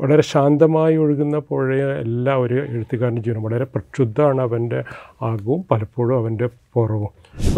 [0.00, 4.84] വളരെ ശാന്തമായി ഒഴുകുന്ന പുഴയെ എല്ലാ ഒരു എഴുത്തുകാരന്റെ ജീവനം വളരെ പ്രക്ഷുബ്ധമാണ് അവന്റെ
[5.22, 7.08] ആകവും പലപ്പോഴും അവന്റെ പുറവും.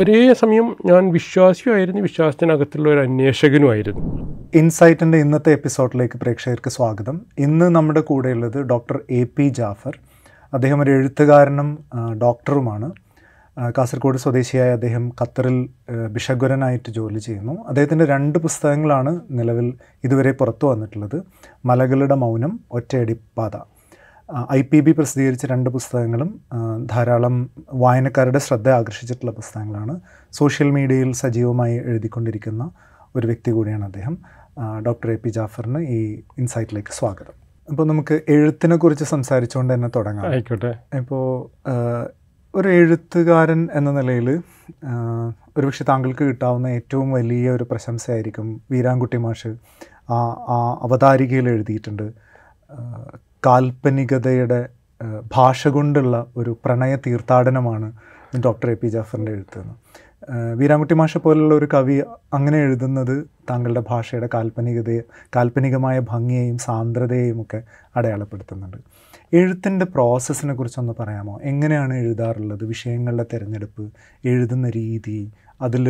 [0.01, 4.03] ഒരേ സമയം ഞാൻ വിശ്വാസിയുമായിരുന്നു വിശ്വാസത്തിനകത്തുള്ള ഒരു അന്വേഷകനുമായിരുന്നു.
[4.55, 7.21] ഇൻസൈറ്റിന്റെ ഇന്നത്തെ എപ്പിസോഡിലേക്ക് പ്രേക്ഷകർക്ക് സ്വാഗതം.
[7.39, 9.99] ഇന്ന് നമ്മുടെ കൂടെയുള്ളത് ഡോക്ടർ എ പി ജാഫർ.
[10.55, 11.79] അദ്ദേഹം ഒരു എഴുത്തുകാരനും
[12.23, 12.93] ഡോക്ടറുമാണ്.
[13.57, 15.69] കാസർഗോഡ് സ്വദേശിയായ അദ്ദേഹം ഖത്തറിൽ
[16.09, 17.65] ബിഷഗുരനായിട്ട് ബിഷഗ്വരനായിട്ട് ജോലി ചെയ്യുന്നു.
[17.69, 21.23] അദ്ദേഹത്തിന്റെ രണ്ട് പുസ്തകങ്ങളാണ് നിലവിൽ ഇതുവരെ പുറത്തു വന്നിട്ടുള്ളത്.
[21.65, 23.57] മലകളുടെ മൗനം ഒറ്റയടിപ്പാത
[24.53, 26.41] ഐ പി ബി പ്രസിദ്ധീകരിച്ച രണ്ട് പുസ്തകങ്ങളും
[26.91, 30.01] ധാരാളം വായനക്കാരുടെ ശ്രദ്ധ ആകർഷിച്ചിട്ടുള്ള പുസ്തകങ്ങളാണ്.
[30.33, 32.71] സോഷ്യൽ മീഡിയയിൽ സജീവമായി എഴുതിക്കൊണ്ടിരിക്കുന്ന
[33.17, 34.19] ഒരു വ്യക്തി കൂടിയാണ് അദ്ദേഹം.
[34.87, 37.37] ഡോക്ടർ എ പി ജാഫറിന് ഈ ഇൻസൈറ്റിലേക്ക് സ്വാഗതം.
[37.71, 40.27] അപ്പോൾ നമുക്ക് എഴുത്തിനെ കുറിച്ച് സംസാരിച്ചുകൊണ്ട് തന്നെ തുടങ്ങാം.
[40.27, 40.75] ആയിക്കോട്ടെ.
[40.97, 41.23] ഇപ്പോൾ
[42.55, 44.29] ഒരു എഴുത്തുകാരൻ എന്ന നിലയിൽ
[45.57, 49.51] ഒരുപക്ഷെ താങ്കൾക്ക് കിട്ടാവുന്ന ഏറ്റവും വലിയ ഒരു പ്രശംസയായിരിക്കും വീരാൻകുട്ടി മാഷ്
[50.11, 50.19] ആ
[50.49, 52.07] ആ അവതാരികയിൽ എഴുതിയിട്ടുണ്ട്.
[53.47, 54.61] കാൽപ്പനികതയുടെ
[55.33, 57.93] ഭാഷ കൊണ്ടുള്ള ഒരു പ്രണയ തീർത്ഥാടനമാണ്
[58.45, 59.75] ഡോക്ടർ എ പി ജാഫറിന്റെ എഴുത്തെന്ന്
[60.57, 61.97] വീരാൻകുട്ടി മാഷ പോലുള്ള ഒരു കവി
[62.35, 63.17] അങ്ങനെ എഴുതുന്നത്
[63.51, 65.03] താങ്കളുടെ ഭാഷയുടെ കാൽപ്പനികതയെ
[65.37, 67.63] കാൽപ്പനികമായ ഭംഗിയെയും സാന്ദ്രതയെയും ഒക്കെ
[67.97, 68.79] അടയാളപ്പെടുത്തുന്നുണ്ട്.
[69.35, 71.41] എഴുത്തിന്റെ പ്രോസസ്സിനെ കുറിച്ചൊന്ന് പറയാമോ?
[71.43, 72.65] എങ്ങനെയാണ് എഴുതാറുള്ളത്?
[72.65, 73.85] വിഷയങ്ങളുടെ തിരഞ്ഞെടുപ്പ്
[74.25, 75.17] എഴുതുന്ന രീതി
[75.63, 75.87] അതിൽ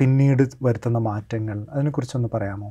[0.00, 2.68] പിന്നീട് വരുത്തുന്ന മാറ്റങ്ങൾ അതിനെക്കുറിച്ചൊന്ന് പറയാമോ?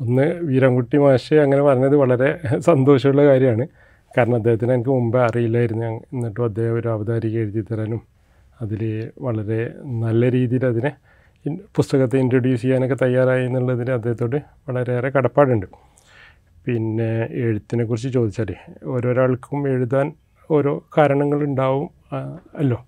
[0.00, 3.66] ഒന്ന് വീരൻകുട്ടി മാഷെ അങ്ങനെ പറഞ്ഞത് വളരെ സന്തോഷമുള്ള കാര്യമാണ്.
[4.16, 5.86] കാരണം അദ്ദേഹത്തിന് എനിക്ക് മുമ്പേ അറിയില്ലായിരുന്നു.
[5.86, 8.02] എന്നിട്ടും അദ്ദേഹം ഒരു അവതാരിക എഴുതി തരാനും
[8.60, 8.82] അതിൽ
[9.18, 9.60] വളരെ
[10.02, 10.92] നല്ല രീതിയിൽ അതിനെ
[11.76, 14.36] പുസ്തകത്തെ ഇൻട്രൊഡ്യൂസ് ചെയ്യാനൊക്കെ തയ്യാറായി എന്നുള്ളതിന് അദ്ദേഹത്തോട്
[14.68, 15.66] വളരെയേറെ കടപ്പാടുണ്ട്.
[16.66, 18.50] പിന്നെ എഴുത്തിനെ കുറിച്ച് ചോദിച്ചാൽ
[18.84, 20.12] ഓരോരാൾക്കും എഴുതാൻ
[20.50, 21.90] ഓരോ കാരണങ്ങളുണ്ടാവും
[22.56, 22.78] അല്ലോ?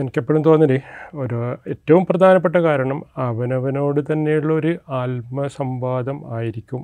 [0.00, 0.80] എനിക്കെപ്പോഴും തോന്നൽ
[1.14, 6.80] ഒരു ഏറ്റവും പ്രധാനപ്പെട്ട കാരണം അവനവനോട് തന്നെയുള്ള ഒരു ആത്മസംവാദം ആയിരിക്കും.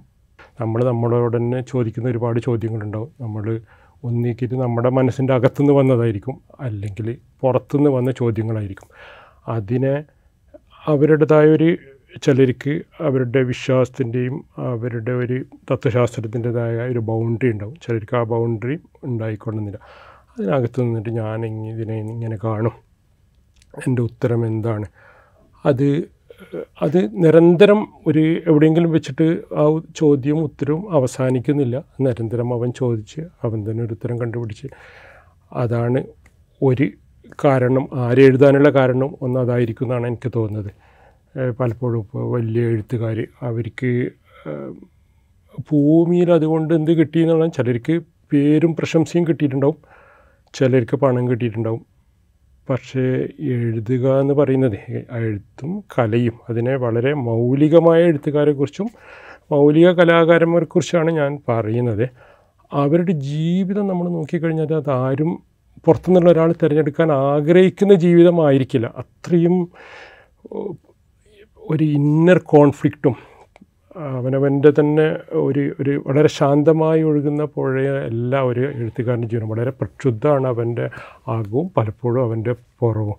[0.61, 3.11] നമ്മൾ നമ്മളോട് തന്നെ ചോദിക്കുന്ന ഒരുപാട് ചോദ്യങ്ങളുണ്ടാവും.
[3.21, 3.61] നമ്മൾ
[4.05, 8.89] ഒന്നിക്കിട്ട് നമ്മുടെ മനസ്സിന്റെ അകത്തുനിന്ന് വന്നതായിരിക്കും അല്ലെങ്കിൽ പുറത്തുനിന്ന് വന്ന ചോദ്യങ്ങളായിരിക്കും.
[9.49, 9.95] അതിനെ
[10.87, 11.77] അവരുടേതായ ഒരു
[12.23, 17.75] ചിലർക്ക് അവരുടെ വിശ്വാസത്തിന്റെയും അവരുടെ ഒരു തത്വശാസ്ത്രത്തിന്റെതായ ഒരു ബൗണ്ടറി ഉണ്ടാവും.
[17.75, 19.79] ചിലർക്ക് ആ ബൗണ്ടറി ഉണ്ടായിക്കൊള്ളുന്നില്ല.
[20.39, 22.73] അതിനകത്ത് നിന്നിട്ട് ഞാൻ ഇതിനെ ഇങ്ങനെ കാണും.
[23.87, 24.87] എന്റെ ഉത്തരം എന്താണ്?
[25.67, 26.05] അത്
[26.83, 31.85] അത് നിരന്തരം ഒരു എവിടെയെങ്കിലും വെച്ചിട്ട് ആ ചോദ്യവും ഉത്തരവും അവസാനിക്കുന്നില്ല.
[32.01, 34.67] നിരന്തരം അവൻ ചോദിച്ച് അവൻ തന്നെ ഒരു ഉത്തരം കണ്ടുപിടിച്ച്.
[35.53, 36.05] അതാണ്
[36.63, 36.91] ഒരു
[37.45, 37.89] കാരണം.
[37.95, 40.86] ആരെഴുതാനുള്ള കാരണം ഒന്ന് അതായിരിക്കും എന്നാണ് എനിക്ക് തോന്നുന്നത്.
[41.61, 44.11] പലപ്പോഴും ഇപ്പോൾ വലിയ എഴുത്തുകാർ അവർക്ക്
[45.73, 48.01] ഭൂമിയിൽ അതുകൊണ്ട് എന്ത് കിട്ടി എന്നുള്ള ചിലർക്ക്
[48.33, 49.77] പേരും പ്രശംസയും കിട്ടിയിട്ടുണ്ടാവും
[50.55, 51.87] ചിലർക്ക് പണം കിട്ടിയിട്ടുണ്ടാവും.
[52.71, 54.79] പക്ഷേ എഴുതുക എന്ന് പറയുന്നത്
[55.13, 58.89] എഴുത്തും കലയും അതിനെ വളരെ മൗലികമായ എഴുത്തുകാരെക്കുറിച്ചും
[59.53, 62.09] മൗലിക കലാകാരന്മാരെക്കുറിച്ചാണ് ഞാൻ പറയുന്നത്.
[62.73, 65.43] അവരുടെ ജീവിതം നമ്മൾ നോക്കിക്കഴിഞ്ഞാൽ അത് ആരും
[65.85, 68.87] പുറത്തുനിന്നുള്ള ഒരാൾ തിരഞ്ഞെടുക്കാൻ ആഗ്രഹിക്കുന്ന ജീവിതമായിരിക്കില്ല.
[68.97, 69.69] അത്രയും
[71.71, 73.17] ഒരു ഇന്നർ കോൺഫ്ലിക്റ്റും
[73.97, 80.91] അവനവന്റെ തന്നെ ഒരു ഒരു വളരെ ശാന്തമായി ഒഴുകുന്ന പുഴയ എല്ലാ ഒരു എഴുത്തുകാരന്റെ ജീവനം വളരെ പ്രക്ഷുബ്ധമാണ് അവന്റെ
[81.29, 83.19] ആകവും പലപ്പോഴും അവന്റെ പുറവും.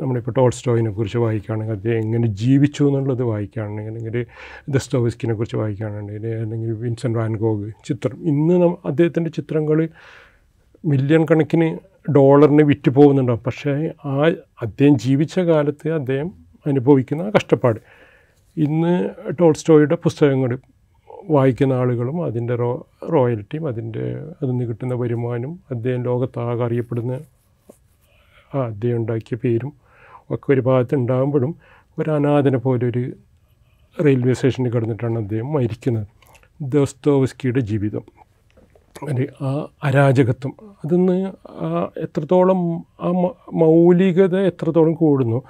[0.00, 4.26] നമ്മളിപ്പോൾ ടോൾസ്റ്റോയിനെ കുറിച്ച് വായിക്കുകയാണെങ്കിൽ അദ്ദേഹം എങ്ങനെ ജീവിച്ചു എന്നുള്ളത് വായിക്കുകയാണെങ്കിൽ അല്ലെങ്കിൽ
[4.68, 8.54] ദസ്തോവസ്കിനെ കുറിച്ച് വായിക്കുകയാണെങ്കിൽ അല്ലെങ്കിൽ വിൻസെന്റ് വാൻഗോഗ് ചിത്രം ഇന്ന്
[8.84, 9.88] അദ്ദേഹത്തിന്റെ ചിത്രങ്ങൾ
[10.84, 11.78] മില്യൺ കണക്കിന്
[12.10, 13.42] ഡോളറിന് വിറ്റ് പോകുന്നുണ്ടാവും.
[13.46, 14.16] പക്ഷേ ആ
[14.62, 16.30] അദ്ദേഹം ജീവിച്ച കാലത്ത് അദ്ദേഹം
[16.66, 17.80] അനുഭവിക്കുന്ന കഷ്ടപ്പാട്.
[18.56, 20.58] ഇന്ന് ടോൾസ്റ്റോയുടെ പുസ്തകങ്ങൾ
[21.30, 27.20] വായിക്കുന്ന ആളുകളും അതിന്റെ റോ റോയൽറ്റിയും അതിന്റെ അതിൽ നിന്ന് കിട്ടുന്ന വരുമാനം അദ്ദേഹം ലോകത്താകെ അറിയപ്പെടുന്ന
[28.54, 29.72] ആ അദ്ദേഹം ഉണ്ടാക്കിയ പേരും
[30.30, 31.56] ഒക്കെ ഒരു ഭാഗത്ത് ഉണ്ടാകുമ്പോഴും
[31.98, 33.12] ഒരു അനാഥനെ പോലെ ഒരു
[34.04, 36.06] റെയിൽവേ സ്റ്റേഷനിൽ കിടന്നിട്ടാണ് അദ്ദേഹം മരിക്കുന്നത്.
[36.62, 38.02] ദോസ്തോവസ്കിയുടെ ജീവിതം.
[39.12, 40.54] ഒരു ആ അരാജകത്വം.
[40.84, 41.32] അതിന്ന്
[41.98, 43.08] എത്രത്തോളം ആ
[43.52, 45.42] മൗലികത എത്രത്തോളം കൂടുന്നു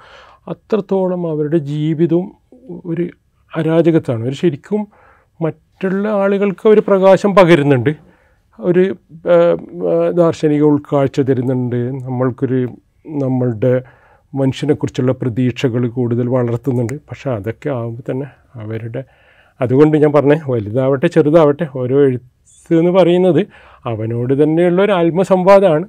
[0.47, 2.31] അത്രത്തോളം അവരുടെ ജീവിതവും
[2.85, 3.09] ഒരു
[3.55, 4.23] അരാജകത്താണ്.
[4.23, 4.87] അവർ ശരിക്കും
[5.41, 7.95] മറ്റുള്ള ആളുകൾക്ക് ഒരു പ്രകാശം പകരുന്നുണ്ട്.
[8.59, 8.95] ഒരു
[10.13, 11.75] ദാർശനിക ഉൾക്കാഴ്ച തരുന്നുണ്ട്.
[12.03, 12.69] നമ്മൾക്കൊരു
[13.07, 13.81] നമ്മളുടെ
[14.33, 16.93] മനുഷ്യനെക്കുറിച്ചുള്ള പ്രതീക്ഷകൾ കൂടുതൽ വളർത്തുന്നുണ്ട്.
[16.93, 19.03] പക്ഷേ അതൊക്കെ ആകുമ്പോൾ തന്നെ അവരുടെ
[19.61, 23.41] അതുകൊണ്ട് ഞാൻ പറഞ്ഞേ വലുതാവട്ടെ ചെറുതാവട്ടെ ഓരോ എഴുത്ത് എന്ന് പറയുന്നത്
[23.85, 25.87] അവനോട് തന്നെയുള്ള ഒരു ആത്മസംവാദമാണ്.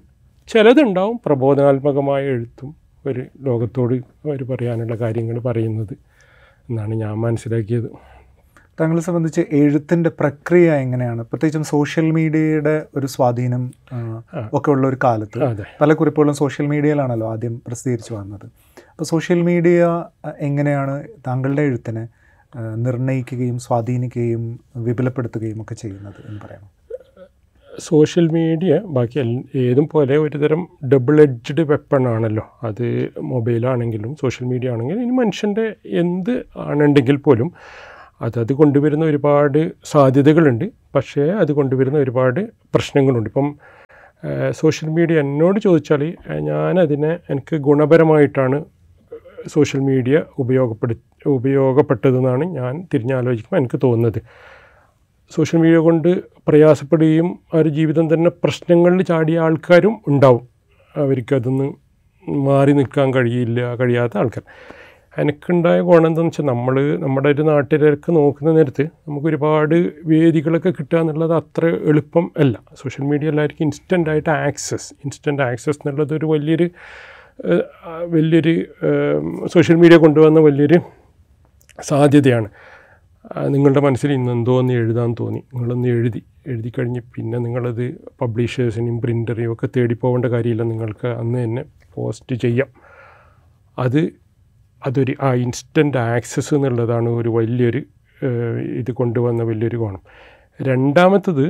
[0.48, 5.92] ചിലതുണ്ടാവും പ്രബോധനാത്മകമായ എഴുത്തും ഒരു ലോകത്തോട് അവർ പറയാനുള്ള കാര്യങ്ങൾ പറയുന്നത്
[6.70, 7.88] എന്നാണ് ഞാൻ മനസ്സിലാക്കിയത്.
[8.80, 11.22] താങ്കളെ സംബന്ധിച്ച് എഴുത്തിന്റെ പ്രക്രിയ എങ്ങനെയാണ്?
[11.22, 13.70] പ്രത്യേകിച്ചും സോഷ്യൽ മീഡിയയുടെ ഒരു സ്വാധീനം
[14.54, 18.46] ഒക്കെ ഉള്ള ഒരു കാലത്ത് പല കുറിപ്പുകളും സോഷ്യൽ മീഡിയയിലാണല്ലോ ആദ്യം പ്രസിദ്ധീകരിച്ചു വന്നത്.
[18.90, 20.04] അപ്പോൾ സോഷ്യൽ മീഡിയ
[20.38, 22.08] എങ്ങനെയാണ് താങ്കളുടെ എഴുത്തിനെ
[22.76, 26.73] നിർണയിക്കുകയും സ്വാധീനിക്കുകയും വിപുലപ്പെടുത്തുകയും ഒക്കെ ചെയ്യുന്നത് എന്ന് പറയാം
[27.78, 32.60] സോഷ്യൽ മീഡിയ ബാക്കി ഏതും പോലെ ഒരുതരം ഡബിൾ എഡ്ജ്ഡ് വെപ്പൺ ആണല്ലോ.
[32.62, 37.52] അത് മൊബൈലാണെങ്കിലും സോഷ്യൽ മീഡിയ ആണെങ്കിലും ഇനി മനുഷ്യന്റെ എന്ത് ആണെങ്കിൽ പോലും
[38.22, 40.64] അതത് കൊണ്ടുവരുന്ന ഒരുപാട് സാധ്യതകളുണ്ട്.
[40.94, 42.40] പക്ഷേ അത് കൊണ്ടുവരുന്ന ഒരുപാട്
[42.74, 43.30] പ്രശ്നങ്ങളുണ്ട്.
[43.30, 43.54] ഇപ്പം
[44.50, 48.64] സോഷ്യൽ മീഡിയ എന്നോട് ചോദിച്ചാൽ ഞാനതിനെ എനിക്ക് ഗുണപരമായിട്ടാണ്
[49.46, 50.94] സോഷ്യൽ മീഡിയ ഉപയോഗപ്പെടു
[51.26, 54.22] ഉപയോഗപ്പെട്ടതെന്നാണ് ഞാൻ തിരിഞ്ഞാലോചിക്കുമ്പോൾ എനിക്ക് തോന്നുന്നത്.
[55.30, 56.08] സോഷ്യൽ മീഡിയ കൊണ്ട്
[56.48, 60.48] പ്രയാസപ്പെടുകയും ഒരു ജീവിതം തന്നെ പ്രശ്നങ്ങളിൽ ചാടിയ ആൾക്കാരും ഉണ്ടാവും.
[60.96, 61.66] അവർക്കതൊന്ന്
[62.46, 64.44] മാറി നിൽക്കാൻ കഴിയില്ല കഴിയാത്ത ആൾക്കാർ.
[65.18, 69.74] എനിക്കുണ്ടായ ഗുണം എന്താണെന്ന് വെച്ചാൽ നമ്മൾ നമ്മുടെ ഒരു നാട്ടിലേക്ക് നോക്കുന്ന നേരത്ത് നമുക്ക് ഒരുപാട്
[70.06, 72.58] വേദികളൊക്കെ കിട്ടുക എന്നുള്ളത് അത്ര എളുപ്പം അല്ല.
[72.82, 76.68] സോഷ്യൽ മീഡിയ എല്ലാവർക്കും ഇൻസ്റ്റന്റ് ആയിട്ട് ആക്സസ് ഇൻസ്റ്റന്റ് ആക്സസ് എന്നുള്ളത് ഒരു വലിയൊരു
[78.04, 78.54] വലിയൊരു
[79.46, 80.78] സോഷ്യൽ മീഡിയ കൊണ്ടുവന്ന വലിയൊരു
[81.82, 82.48] സാധ്യതയാണ്.
[83.48, 85.42] നിങ്ങളുടെ മനസ്സിൽ ഇന്ന് എന്തോ ഒന്ന് എഴുതാൻ തോന്നി.
[85.54, 90.62] നിങ്ങളൊന്ന് എഴുതി എഴുതി കഴിഞ്ഞ് പിന്നെ നിങ്ങളത് പബ്ലിഷേഴ്സിനെയും പ്രിന്ററെയും ഒക്കെ തേടി പോകേണ്ട കാര്യമില്ല.
[90.62, 92.68] നിങ്ങൾക്ക് അന്ന് തന്നെ പോസ്റ്റ് ചെയ്യാം.
[93.78, 94.00] അത്
[94.86, 97.82] അതൊരു ആ ഇൻസ്റ്റന്റ് ആക്സസ് എന്നുള്ളതാണ് ഒരു വലിയൊരു
[98.78, 100.02] ഇത് കൊണ്ടുവന്ന വലിയൊരു കോണം
[100.62, 101.46] രണ്ടാമത്തത്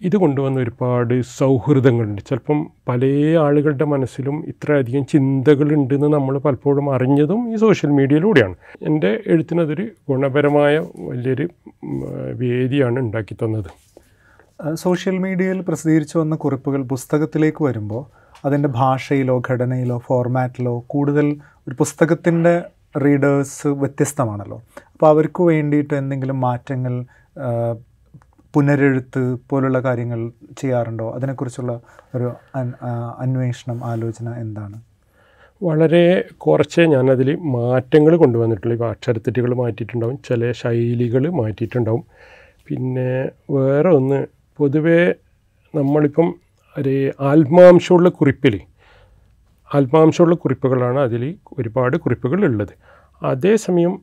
[0.00, 2.22] ഇത് കൊണ്ടുവന്ന ഒരുപാട് സൗഹൃദങ്ങളുണ്ട്.
[2.28, 3.04] ചിലപ്പം പല
[3.38, 8.54] ആളുകളുടെ മനസ്സിലും ഇത്രയധികം ചിന്തകളുണ്ടെന്ന് നമ്മൾ പലപ്പോഴും അറിഞ്ഞതും ഈ സോഷ്യൽ മീഡിയയിലൂടെയാണ്.
[8.82, 11.48] എന്റെ എഴുത്തിനതൊരു ഗുണപരമായ വലിയൊരു
[12.32, 13.70] വേദിയാണ് ഉണ്ടാക്കി തന്നത്.
[14.74, 18.04] സോഷ്യൽ മീഡിയയിൽ പ്രസിദ്ധീകരിച്ചു വന്ന കുറിപ്പുകൾ പുസ്തകത്തിലേക്ക് വരുമ്പോൾ
[18.46, 21.36] അതിന്റെ ഭാഷയിലോ ഘടനയിലോ ഫോർമാറ്റിലോ കൂടുതൽ
[21.68, 22.62] ഒരു പുസ്തകത്തിന്റെ
[23.04, 24.62] റീഡേഴ്സ് വ്യത്യസ്തമാണല്ലോ.
[24.92, 27.06] അപ്പോൾ അവർക്ക് വേണ്ടിയിട്ട് എന്തെങ്കിലും മാറ്റങ്ങൾ
[28.54, 30.20] പുനരെഴുത്ത് പോലുള്ള കാര്യങ്ങൾ
[30.58, 31.12] ചെയ്യാറുണ്ടോ?
[31.12, 31.80] അതിനെക്കുറിച്ചുള്ള
[32.14, 32.28] ഒരു
[33.18, 34.76] അന്വേഷണം ആലോചന എന്താണ്?
[35.62, 38.74] വളരെ കുറച്ച് ഞാനതിൽ മാറ്റങ്ങൾ കൊണ്ടുവന്നിട്ടുള്ളൂ.
[38.76, 42.04] ഇപ്പോൾ അക്ഷരത്തെറ്റുകൾ മാറ്റിയിട്ടുണ്ടാവും ചില ശൈലികൾ മാറ്റിയിട്ടുണ്ടാവും.
[42.68, 44.26] പിന്നെ വേറെ ഒന്ന്
[44.58, 45.14] പൊതുവേ
[45.74, 46.34] നമ്മളിപ്പം
[46.78, 48.60] ഒരു ആത്മാംശമുള്ള കുറിപ്പിൽ
[49.74, 51.22] ആത്മാംശമുള്ള കുറിപ്പുകളാണ് അതിൽ
[51.58, 52.74] ഒരുപാട് കുറിപ്പുകൾ ഉള്ളത്.
[53.22, 53.94] അതേസമയം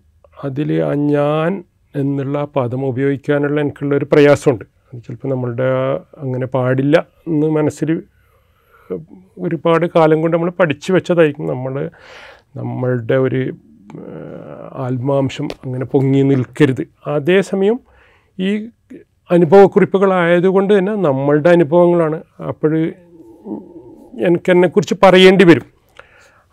[0.43, 1.63] അതിൽ ഞാൻ
[1.95, 4.65] എന്നുള്ള പദം ഉപയോഗിക്കാനുള്ള എനിക്കുള്ളൊരു പ്രയാസമുണ്ട്.
[4.65, 5.69] അത് ചിലപ്പോൾ നമ്മളുടെ
[6.17, 8.03] അങ്ങനെ പാടില്ല എന്ന് മനസ്സിൽ
[9.37, 11.47] ഒരുപാട് കാലം കൊണ്ട് നമ്മൾ പഠിച്ചു വെച്ചതായിരിക്കും.
[11.47, 11.89] നമ്മൾ
[12.57, 13.53] നമ്മളുടെ ഒരു
[14.73, 16.87] ആത്മാംശം അങ്ങനെ പൊങ്ങി നിൽക്കരുത്.
[17.07, 17.79] അതേസമയം
[18.39, 18.69] ഈ
[19.31, 22.93] അനുഭവക്കുറിപ്പുകളായതുകൊണ്ട് തന്നെ നമ്മളുടെ അനുഭവങ്ങളാണ് അപ്പോൾ
[24.27, 25.65] എനിക്കെന്നെക്കുറിച്ച് പറയേണ്ടി വരും.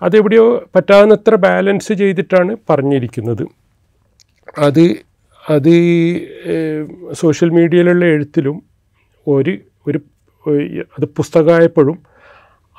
[0.02, 3.46] അതെവിടെയോ പറ്റാവുന്നത്ര ബാലൻസ് ചെയ്തിട്ടാണ് പറഞ്ഞിരിക്കുന്നത്.
[4.58, 5.07] അത്
[5.50, 6.26] അത് ഈ
[7.12, 8.62] സോഷ്യൽ മീഡിയയിലുള്ള എഴുത്തിലും
[9.26, 10.00] ഒരു ഒരു
[10.98, 11.98] അത് പുസ്തകമായപ്പോഴും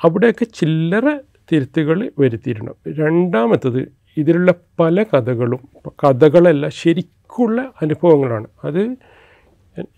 [0.04, 1.16] അവിടെയൊക്കെ ചില്ലറ
[1.52, 5.68] തിരുത്തുകൾ വരുത്തിയിരുന്നു രണ്ടാമത്തത് ഇതിലുള്ള പല കഥകളും
[6.04, 8.46] കഥകളല്ല ശരിക്കുള്ള അനുഭവങ്ങളാണ്.
[8.64, 8.80] അത്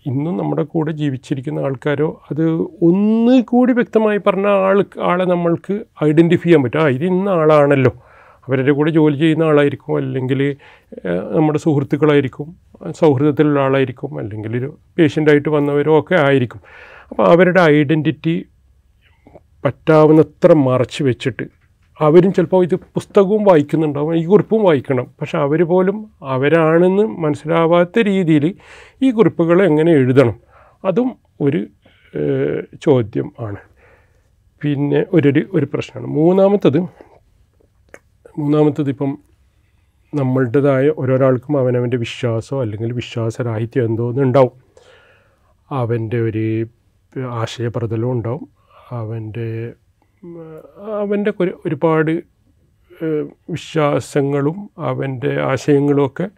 [0.07, 6.83] ഇന്നും നമ്മുടെ കൂടെ ജീവിച്ചിരിക്കുന്ന ആൾക്കാരോ അത് ഒന്നുകൂടി വ്യക്തമായി പറഞ്ഞ ആൾ ആളെ നമ്മൾക്ക് ഐഡന്റിഫൈ ചെയ്യാൻ പറ്റും.
[6.83, 7.93] ആ ഇത് ഇന്ന ആളാണല്ലോ.
[8.49, 10.57] അവരുടെ കൂടെ ജോലി ചെയ്യുന്ന ആളായിരിക്കും അല്ലെങ്കിൽ
[11.37, 12.57] നമ്മുടെ സുഹൃത്തുക്കളായിരിക്കും
[12.91, 16.61] സൗഹൃദത്തിലുള്ള ആളായിരിക്കും അല്ലെങ്കിൽ ഒരു പേഷ്യന്റായിട്ട് വന്നവരോ ഒക്കെ ആയിരിക്കും.
[17.11, 18.47] അപ്പോൾ അവരുടെ ഐഡന്റിറ്റി
[19.65, 21.43] പറ്റാവുന്നത്ര മറച്ച് വെച്ചിട്ട്
[22.01, 25.07] അവരും ചിലപ്പോൾ ഇത് പുസ്തകവും വായിക്കുന്നുണ്ടാവും ഈ കുറിപ്പും വായിക്കണം.
[25.21, 28.55] പക്ഷെ അവർ പോലും അവരാണെന്ന് മനസ്സിലാവാത്ത രീതിയിൽ
[29.03, 30.37] ഈ കുറിപ്പുകൾ എങ്ങനെ എഴുതണം?
[30.85, 31.67] അതും ഒരു
[32.83, 33.57] ചോദ്യം ആണ്.
[34.63, 36.11] പിന്നെ ഒരു ഒരു പ്രശ്നമാണ്.
[36.13, 36.79] മൂന്നാമത്തത്
[38.39, 39.19] മൂന്നാമത്തത് ഇപ്പം
[40.15, 44.51] നമ്മളുടേതായ ഓരോരാൾക്കും അവനവന്റെ വിശ്വാസമോ അല്ലെങ്കിൽ വിശ്വാസരാഹിത്യം എന്തോ ഒന്ന് ഉണ്ടാവും
[45.71, 46.67] അവന്റെ ഒരു
[47.31, 48.49] ആശയപ്രതലം ഉണ്ടാവും.
[48.91, 49.73] അവന്റെ
[51.01, 52.11] അവന്റെ ഒരു ഒരുപാട്
[53.51, 56.29] വിശ്വാസങ്ങളും അവന്റെ ആശയങ്ങളും ഒക്കെ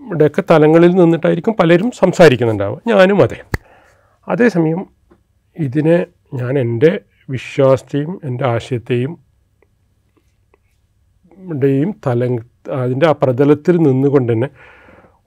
[0.00, 2.80] ഇവിടെയൊക്കെ തലങ്ങളിൽ നിന്നിട്ടായിരിക്കും പലരും സംസാരിക്കുന്നുണ്ടാവുക.
[2.86, 3.42] ഞാനും അതെ.
[4.28, 4.86] അതേസമയം
[5.56, 9.23] ഇതിനെ ഞാൻ എന്റെ വിശ്വാസത്തെയും എന്റെ ആശയത്തെയും
[11.52, 12.38] ടെയും തല
[12.72, 14.48] അതിന്റെ ആ പ്രതലത്തിൽ നിന്നുകൊണ്ട് തന്നെ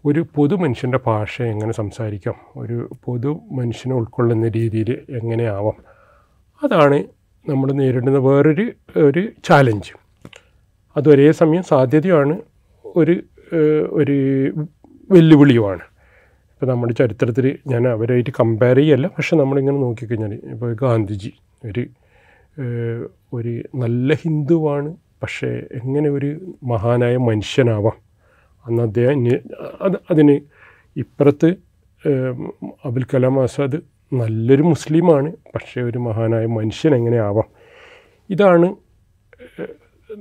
[0.05, 2.35] ഒരു പൊതു മനുഷ്യന്റെ ഭാഷ എങ്ങനെ സംസാരിക്കാം?
[2.57, 5.73] ഒരു പൊതു മനുഷ്യനെ ഉൾക്കൊള്ളുന്ന രീതിയിൽ എങ്ങനെയാവാം?
[6.63, 7.03] അതാണ്
[7.49, 9.93] നമ്മൾ നേരിടുന്ന വേറൊരു ഒരു ചാലഞ്ച്
[10.97, 12.41] അത് ഒരേ സമയം സാധ്യതയാണ്
[12.95, 13.23] ഒരു
[13.91, 14.17] ഒരു
[15.11, 15.81] വെല്ലുവിളിയുമാണ്.
[16.53, 21.33] ഇപ്പോൾ നമ്മുടെ ചരിത്രത്തിൽ ഞാൻ അവരായിട്ട് കമ്പയർ ചെയ്യല്ല പക്ഷെ നമ്മളിങ്ങനെ നോക്കിക്കഴിഞ്ഞാൽ ഇപ്പോൾ ഗാന്ധിജി
[21.65, 21.87] ഒരു
[23.33, 26.29] ഒരു നല്ല ഹിന്ദുവാണ് പക്ഷേ എങ്ങനെ ഒരു
[26.63, 27.97] മഹാനായ മനുഷ്യനാവാം?
[28.65, 29.19] അന്ന് അദ്ദേഹം
[29.81, 30.35] അത് അതിന്
[30.95, 31.49] ഇപ്പുറത്ത്
[32.85, 33.77] അബുൽ കലാം ആസാദ്
[34.13, 37.47] നല്ലൊരു മുസ്ലിമാണ് പക്ഷേ ഒരു മഹാനായ മനുഷ്യൻ എങ്ങനെ ആവാം?
[38.29, 38.67] ഇതാണ്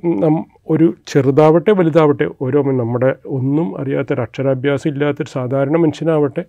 [0.05, 6.43] നം ഒരു ചെറുതാവട്ടെ വലുതാവട്ടെ ഓരോ നമ്മുടെ ഒന്നും അറിയാത്തൊരു അക്ഷരാഭ്യാസം ഇല്ലാത്തൊരു സാധാരണ മനുഷ്യനാവട്ടെ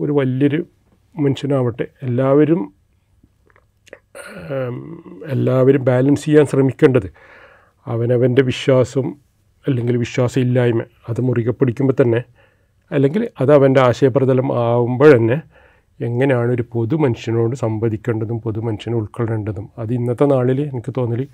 [0.00, 0.60] ഒരു വലിയൊരു
[1.14, 2.60] മനുഷ്യനാവട്ടെ എല്ലാവരും
[5.26, 7.08] എല്ലാവരും ബാലൻസ് ചെയ്യാൻ ശ്രമിക്കേണ്ടത്.
[7.86, 9.06] അവനവന്റെ വിശ്വാസം
[9.66, 12.24] അല്ലെങ്കിൽ വിശ്വാസമില്ലായ്മ അത് മുറുകെ പിടിക്കുമ്പോൾ തന്നെ
[12.90, 15.42] അല്ലെങ്കിൽ അത് അവന്റെ ആശയപ്രതലം ആവുമ്പോൾ തന്നെ
[16.00, 19.68] എങ്ങനെയാണ് ഒരു പൊതു മനുഷ്യനോട് സംവദിക്കേണ്ടതും പൊതു മനുഷ്യനെ ഉൾക്കൊള്ളേണ്ടതും?
[19.78, 21.28] അത് ഇന്നത്തെ നാളിൽ എനിക്ക് തോന്നൽ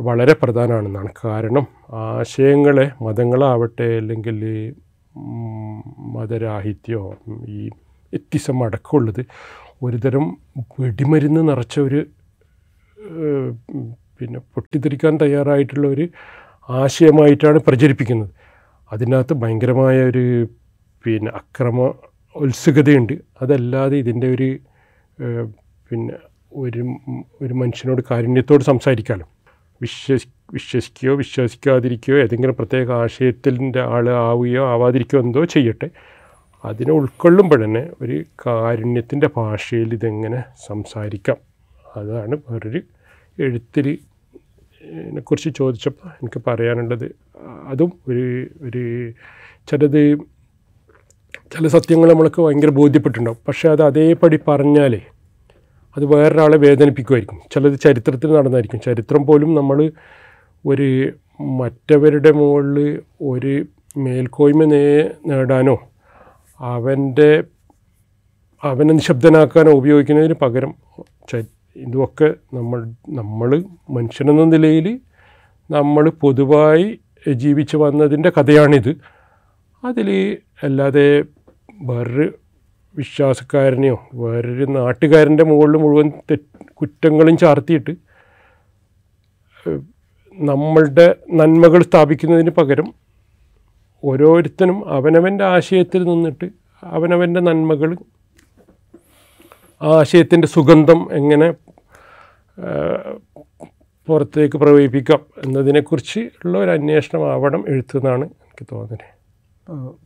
[0.00, 1.08] വളരെ പ്രധാനമാണെന്നാണ്.
[1.24, 4.74] കാരണം ആശയങ്ങളെ മതങ്ങളാവട്ടെ അല്ലെങ്കിൽ
[5.98, 7.16] മതരാഹിത്യോ
[7.48, 7.70] ഈ
[8.12, 9.26] എത്തിസം അടക്കമുള്ളത്
[9.82, 10.38] ഒരുതരം
[10.80, 12.06] വെടിമരുന്ന് നിറച്ച ഒരു
[14.22, 16.04] പിന്നെ പൊട്ടിത്തെറിക്കാൻ തയ്യാറായിട്ടുള്ള ഒരു
[16.68, 18.32] ആശയമായിട്ടാണ് പ്രചരിപ്പിക്കുന്നത്.
[18.92, 20.24] അതിനകത്ത് ഭയങ്കരമായ ഒരു
[21.04, 21.78] പിന്നെ അക്രമ
[22.36, 23.14] ഉത്സുകതയുണ്ട്.
[23.42, 24.48] അതല്ലാതെ ഇതിന്റെ ഒരു
[25.88, 26.14] പിന്നെ
[26.62, 26.82] ഒരു
[27.42, 29.28] ഒരു മനുഷ്യനോട് കാരുണ്യത്തോട് സംസാരിക്കാമല്ലോ
[29.80, 35.88] വിശ്വസി വിശ്വസിക്കുകയോ വിശ്വസിക്കാതിരിക്കുകയോ ഏതെങ്കിലും പ്രത്യേക ആശയത്തിന്റെ ആൾ ആവുകയോ ആവാതിരിക്കുകയോ എന്തോ ചെയ്യട്ടെ.
[36.64, 41.38] അതിനെ ഉൾക്കൊള്ളുമ്പോൾ തന്നെ ഒരു കാരുണ്യത്തിന്റെ ഭാഷയിൽ ഇതെങ്ങനെ സംസാരിക്കാം.
[41.96, 42.80] അതാണ് വേറൊരു
[43.38, 43.86] എഴുത്തിൽ
[45.20, 47.14] കുറിച്ച് ചോദിച്ചപ്പോൾ എനിക്ക് പറയാനുള്ളത്
[47.68, 49.12] അതും ഒരു ഒരു
[49.70, 50.18] ചിലത്
[51.52, 53.38] ചില സത്യങ്ങൾ നമ്മൾക്ക് ഭയങ്കര ബോധ്യപ്പെട്ടിട്ടുണ്ടാവും.
[53.48, 55.00] പക്ഷേ അത് അതേപടി പറഞ്ഞാൽ
[55.96, 57.40] അത് വേറൊരാളെ വേദനിപ്പിക്കുമായിരിക്കും.
[57.52, 58.80] ചിലത് ചരിത്രത്തിൽ നടന്നായിരിക്കും.
[58.80, 59.92] ചരിത്രം പോലും നമ്മൾ
[60.66, 65.80] ഒരു മറ്റവരുടെ മുകളിൽ ഒരു മേൽക്കോയ്മ നേ നേടാനോ
[66.60, 67.44] അവന്റെ
[68.62, 70.74] അവനെ നിശബ്ദനാക്കാനോ ഉപയോഗിക്കുന്നതിന് പകരം
[71.76, 73.50] ഇതുമൊക്കെ നമ്മൾ നമ്മൾ
[73.90, 74.86] മനുഷ്യനെന്ന നിലയിൽ
[75.70, 76.86] നമ്മൾ പൊതുവായി
[77.36, 78.92] ജീവിച്ചു വന്നതിന്റെ കഥയാണിത്.
[79.82, 80.08] അതിൽ
[80.62, 81.06] അല്ലാതെ
[81.82, 82.26] വേറൊരു
[82.94, 87.92] വിശ്വാസക്കാരനെയോ വേറൊരു നാട്ടുകാരന്റെ മുകളിൽ മുഴുവൻ തെറ്റ് കുറ്റങ്ങളും ചാർത്തിയിട്ട്
[90.38, 92.88] നമ്മളുടെ നന്മകൾ സ്ഥാപിക്കുന്നതിന് പകരം
[94.02, 96.46] ഓരോരുത്തനും അവനവന്റെ ആശയത്തിൽ നിന്നിട്ട്
[96.82, 97.90] അവനവന്റെ നന്മകൾ
[99.82, 101.54] ആശയത്തിന്റെ സുഗന്ധം എങ്ങനെ
[104.08, 109.04] പുറത്തേക്ക് പ്രവഹിപ്പിക്കാം എന്നതിനെക്കുറിച്ച് ഉള്ള ഒരു അന്വേഷണം അന്വേഷണമാവണം എഴുത്തുന്നാണ് എനിക്ക് തോന്നുന്നത്.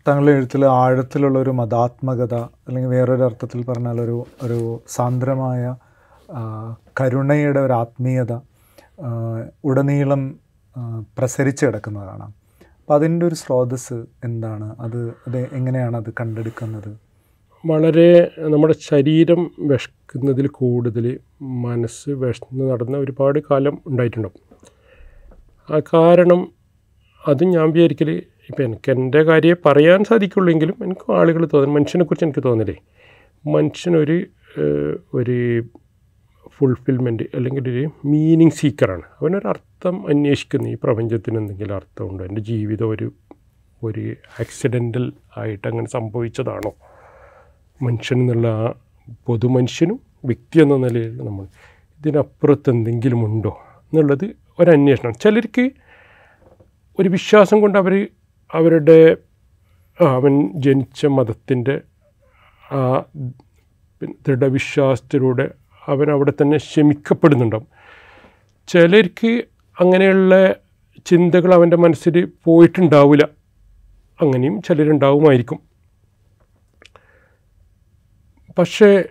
[0.09, 5.75] താങ്കളുടെ എഴുത്തിൽ ആഴത്തിലുള്ള ഒരു മതാത്മകത അല്ലെങ്കിൽ വേറൊരു അർത്ഥത്തിൽ പറഞ്ഞാൽ ഒരു ഒരു സാന്ദ്രമായ
[7.01, 8.33] കരുണയുടെ ഒരു ആത്മീയത
[9.65, 10.39] ഉടനീളം
[11.19, 12.35] പ്രസരിച്ച് കിടക്കുന്നത് കാണാം
[12.81, 14.77] അപ്പം അതിന്റെ ഒരു സ്രോതസ് എന്താണ്?
[14.81, 17.06] അത് അത് എങ്ങനെയാണ് അത് കണ്ടെടുക്കുന്നത്?
[17.67, 24.43] വളരെ നമ്മുടെ ശരീരം വിശക്കുന്നതിൽ കൂടുതൽ മനസ്സ് വിശന്ന് നടന്ന ഒരുപാട് കാലം ഉണ്ടായിട്ടുണ്ടാവും
[25.69, 26.41] ആ കാരണം
[27.29, 28.11] അത് ഞാൻ വിചാരിക്കൽ
[28.49, 32.77] ഇപ്പം എനിക്ക് എന്റെ കാര്യം പറയാൻ സാധിക്കുള്ളെങ്കിലും എനിക്ക് ആളുകൾ തോന്നുന്നു മനുഷ്യനെക്കുറിച്ച് എനിക്ക് തോന്നില്ലേ
[33.45, 34.27] മനുഷ്യനൊരു
[35.15, 35.65] ഒരു
[36.59, 43.13] ഫുൾഫിൽമെന്റ് അല്ലെങ്കിൽ ഒരു മീനിങ് സീക്കറാണ് അവനൊരു അർത്ഥം അന്വേഷിക്കുന്നു ഈ പ്രപഞ്ചത്തിന് എന്തെങ്കിലും അർത്ഥമുണ്ടോ എന്റെ ജീവിതം ഒരു
[43.83, 44.05] ഒരു
[44.41, 46.71] ആക്സിഡന്റൽ ആയിട്ട് അങ്ങനെ സംഭവിച്ചതാണോ?
[47.83, 48.73] മനുഷ്യൻ എന്നുള്ള ആ
[49.27, 51.45] പൊതുമനുഷ്യനും വ്യക്തി എന്ന നിലയിൽ നമ്മൾ
[52.01, 53.59] ഇതിനപ്പുറത്ത് എന്തെങ്കിലും ഉണ്ടോ
[53.93, 55.15] എന്നുള്ളത് ഒരന്വേഷണം.
[55.15, 55.71] ചിലർക്ക്
[56.99, 58.07] ഒരു വിശ്വാസം കൊണ്ട് അവർ
[58.55, 59.17] അവരുടെ
[60.01, 61.81] അവൻ ജനിച്ച മതത്തിന്റെ
[62.73, 63.03] ആ
[64.29, 65.51] ദൃഢവിശ്വാസത്തിലൂടെ
[65.87, 67.67] അവൻ അവിടെ തന്നെ ശമിക്കപ്പെടുന്നുണ്ടാവും
[68.69, 69.45] ചിലർക്ക്
[69.81, 70.55] അങ്ങനെയുള്ള
[71.07, 73.29] ചിന്തകൾ അവന്റെ മനസ്സിൽ പോയിട്ടുണ്ടാവില്ല.
[74.23, 75.66] അങ്ങനെയും ചിലരുണ്ടാവുമായിരിക്കും.
[78.59, 79.05] പക്ഷേ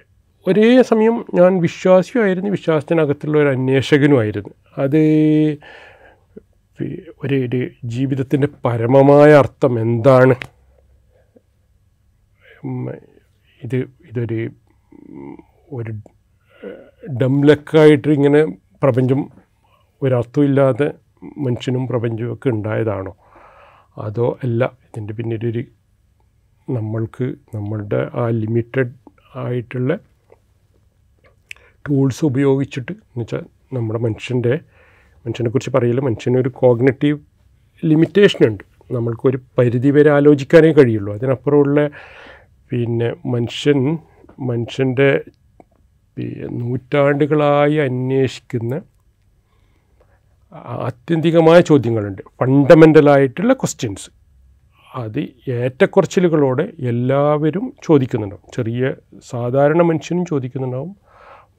[0.48, 2.50] ഒരേ സമയം ഞാൻ വിശ്വാസിയുമായിരുന്നു.
[2.50, 4.50] വിശ്വാസത്തിനകത്തുള്ള ഒരു അന്വേഷകനുമായിരുന്നു.
[4.78, 4.98] അത്
[7.24, 10.36] ഒരു ഒരു ജീവിതത്തിന്റെ പരമമായ അർത്ഥം എന്താണ്?
[13.64, 14.50] ഇത് ഇതൊരു
[15.72, 15.92] ഒരു
[17.22, 18.46] ഡംലക്കായിട്ട് ഇങ്ങനെ
[18.84, 19.30] പ്രപഞ്ചം
[20.02, 20.94] ഒരർത്ഥമില്ലാതെ
[21.38, 23.16] മനുഷ്യനും പ്രപഞ്ചവും ഒക്കെ ഉണ്ടായതാണോ?
[23.98, 25.64] അതോ അല്ല ഇതിന്റെ പിന്നിലൊരു
[26.70, 27.24] നമ്മൾക്ക്
[27.56, 29.05] നമ്മളുടെ ആ ലിമിറ്റഡ്
[29.36, 30.00] ആയിട്ടുള്ള
[31.90, 34.60] ടൂൾസ് ഉപയോഗിച്ചിട്ട് എന്ന് വെച്ചാൽ നമ്മുടെ മനുഷ്യന്റെ
[35.26, 37.20] മനുഷ്യനെക്കുറിച്ച് പറയില്ല മനുഷ്യനൊരു കോഗ്നറ്റീവ്
[37.86, 38.64] ലിമിറ്റേഷൻ ഉണ്ട്.
[38.92, 41.14] നമ്മൾക്കൊരു പരിധി വരെ ആലോചിക്കാനേ കഴിയുള്ളൂ.
[41.14, 41.90] അതിനപ്പുറമുള്ള
[42.70, 43.98] പിന്നെ മനുഷ്യൻ
[44.40, 45.24] മനുഷ്യന്റെ
[46.52, 48.82] നൂറ്റാണ്ടുകളായി അന്വേഷിക്കുന്ന
[50.66, 52.22] ആത്യന്തികമായ ചോദ്യങ്ങളുണ്ട്.
[52.40, 54.25] ഫണ്ടമെന്റലായിട്ടുള്ള ക്വസ്റ്റ്യൻസ്
[54.96, 58.52] അത് ഏറ്റക്കുറച്ചിലുകളോടെ എല്ലാവരും ചോദിക്കുന്നുണ്ടാവും.
[58.54, 60.96] ചെറിയ സാധാരണ മനുഷ്യനും ചോദിക്കുന്നുണ്ടാവും.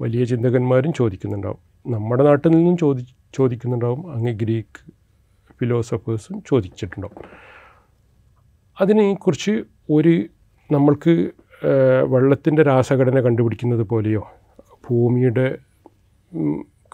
[0.01, 1.59] വലിയ ചിന്തകന്മാരും ചോദിക്കുന്നുണ്ടാവും.
[1.91, 4.13] നമ്മുടെ നാട്ടിൽ നിന്നും ചോദി ചോദിക്കുന്നുണ്ടാവും.
[4.13, 4.81] അങ്ങ് ഗ്രീക്ക്
[5.61, 7.25] ഫിലോസഫേഴ്സും ചോദിച്ചിട്ടുണ്ടാവും.
[8.81, 9.55] അതിനെക്കുറിച്ച്
[9.91, 10.15] ഒരു
[10.73, 11.31] നമ്മൾക്ക്
[12.09, 14.23] വെള്ളത്തിന്റെ രാസഘടന കണ്ടുപിടിക്കുന്നത് പോലെയോ
[14.89, 15.59] ഭൂമിയുടെ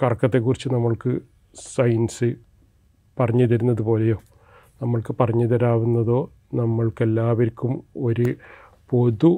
[0.02, 1.12] കറക്കത്തെക്കുറിച്ച് നമ്മൾക്ക്
[1.76, 2.34] സയൻസ്
[3.20, 4.18] പറഞ്ഞു തരുന്നത് പോലെയോ
[4.82, 6.20] നമ്മൾക്ക് പറഞ്ഞു തരാവുന്നതോ
[6.54, 7.72] നമ്മൾക്കെല്ലാവർക്കും
[8.08, 8.28] ഒരു
[8.90, 9.30] പൊതു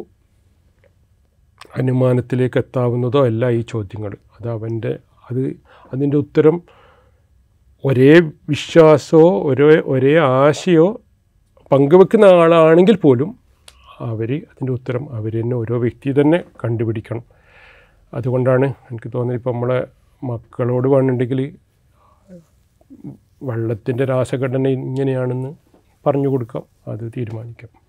[1.76, 4.12] അനുമാനത്തിലേക്ക് എത്താവുന്നതോ അല്ല ഈ ചോദ്യങ്ങൾ.
[4.36, 4.92] അത് അവന്റെ
[5.30, 5.42] അത്
[5.92, 6.56] അതിന്റെ ഉത്തരം
[7.84, 8.12] ഒരേ
[8.48, 10.86] വിശ്വാസമോ ഒരേ ഒരേ ആശയോ
[11.70, 13.30] പങ്കുവെക്കുന്ന ആളാണെങ്കിൽ പോലും
[14.10, 17.24] അവർ അതിന്റെ ഉത്തരം അവർ തന്നെ ഓരോ വ്യക്തി തന്നെ കണ്ടുപിടിക്കണം.
[18.12, 19.78] അതുകൊണ്ടാണ് എനിക്ക് തോന്നുന്നത് ഇപ്പോൾ നമ്മളെ
[20.22, 21.40] മക്കളോട് വേണമെങ്കിൽ
[23.42, 25.54] വെള്ളത്തിന്റെ രാസഘടന ഇങ്ങനെയാണെന്ന്
[26.06, 26.62] പറഞ്ഞു കൊടുക്കാം.
[26.88, 27.84] അത് തീരുമാനിക്കാം.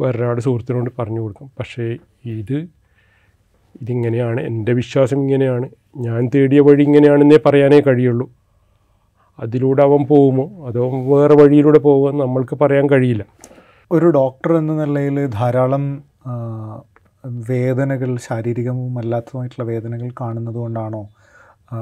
[0.00, 1.50] വേറൊരാട് സുഹൃത്തിനോട് പറഞ്ഞു കൊടുക്കാം.
[1.58, 2.66] പക്ഷേ ഇത്
[3.82, 4.40] ഇതിങ്ങനെയാണ്.
[4.40, 5.68] എന്റെ വിശ്വാസം ഇങ്ങനെയാണ്.
[5.96, 8.30] ഞാൻ തേടിയ വഴി ഇങ്ങനെയാണെന്നേ പറയാനേ കഴിയുള്ളൂ.
[9.40, 10.66] അതിലൂടെ അവൻ പോകുമോ?
[10.66, 13.24] അതോ വേറെ വഴിയിലൂടെ പോകുമോ നമ്മൾക്ക് പറയാൻ കഴിയില്ല.
[13.92, 16.04] ഒരു ഡോക്ടർ എന്ന നിലയിൽ ധാരാളം
[17.26, 21.08] വേദനകൾ ശാരീരികവും അല്ലാത്തതുമായിട്ടുള്ള വേദനകൾ കാണുന്നത് കൊണ്ടാണോ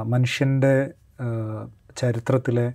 [0.03, 0.91] മനുഷ്യന്റെ
[1.97, 2.73] ചരിത്രത്തിലെ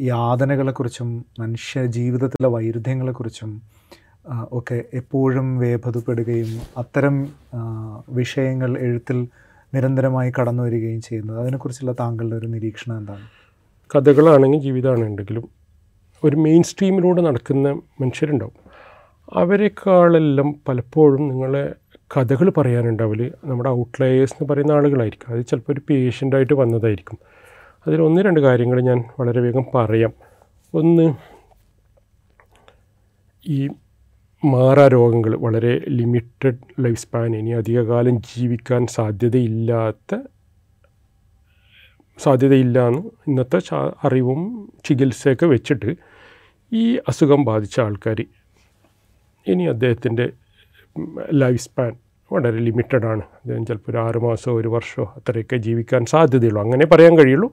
[0.00, 3.62] യാതനകളെക്കുറിച്ചും മനുഷ്യ ജീവിതത്തിലെ വൈരുദ്ധ്യങ്ങളെക്കുറിച്ചും
[4.52, 7.28] ഒക്കെ എപ്പോഴും വേഭതപ്പെടുകയും അത്തരം
[8.08, 9.28] വിഷയങ്ങൾ എഴുത്തിൽ
[9.74, 11.38] നിരന്തരമായി കടന്നു വരികയും ചെയ്യുന്നത്.
[11.40, 13.26] അതിനെക്കുറിച്ചുള്ള താങ്കളുടെ ഒരു നിരീക്ഷണം എന്താണ്?
[13.94, 15.48] കഥകളാണെങ്കിൽ ജീവിതമാണെങ്കിലും
[16.24, 17.68] ഒരു മെയിൻ സ്ട്രീമിലൂടെ നടക്കുന്ന
[18.00, 18.56] മനുഷ്യരുണ്ടാവും.
[19.32, 21.74] അവരെക്കാളെല്ലാം പലപ്പോഴും നിങ്ങളെ
[22.16, 23.30] കഥകൾ പറയാനുണ്ടാവില്ല?
[23.44, 25.34] നമ്മുടെ ഔട്ട്ലയേഴ്സ് എന്ന് പറയുന്ന ആളുകളായിരിക്കും.
[25.34, 27.18] അത് ചിലപ്പോൾ ഒരു പേഷ്യന്റായിട്ട് വന്നതായിരിക്കും.
[27.88, 30.12] അതിൽ ഒന്ന് രണ്ട് കാര്യങ്ങൾ ഞാൻ വളരെ വേഗം പറയാം.
[30.74, 31.14] ഒന്ന്
[33.48, 33.68] ഈ
[34.44, 40.16] മാറാ രോഗങ്ങൾ വളരെ ലിമിറ്റഡ് ലൈഫ് സ്പാൻ ഇനി അധികകാലം ജീവിക്കാൻ സാധ്യതയില്ലാത്ത
[42.18, 43.60] സാധ്യതയില്ല എന്ന് ഇന്നത്തെ
[44.04, 45.94] അറിവും ചികിത്സയൊക്കെ വെച്ചിട്ട്
[46.72, 48.26] ഈ അസുഖം ബാധിച്ച ആൾക്കാർ
[49.46, 50.30] ഇനി അദ്ദേഹത്തിന്റെ
[51.32, 51.96] ലൈഫ് സ്പാൻ
[52.32, 56.62] വളരെ ലിമിറ്റഡാണ് അദ്ദേഹം ചിലപ്പോൾ ഒരു ആറ് മാസമോ ഒരു വർഷമോ അത്രയൊക്കെ ജീവിക്കാൻ സാധ്യതയുള്ളൂ.
[56.62, 57.52] അങ്ങനെ പറയാൻ കഴിയുള്ളൂ.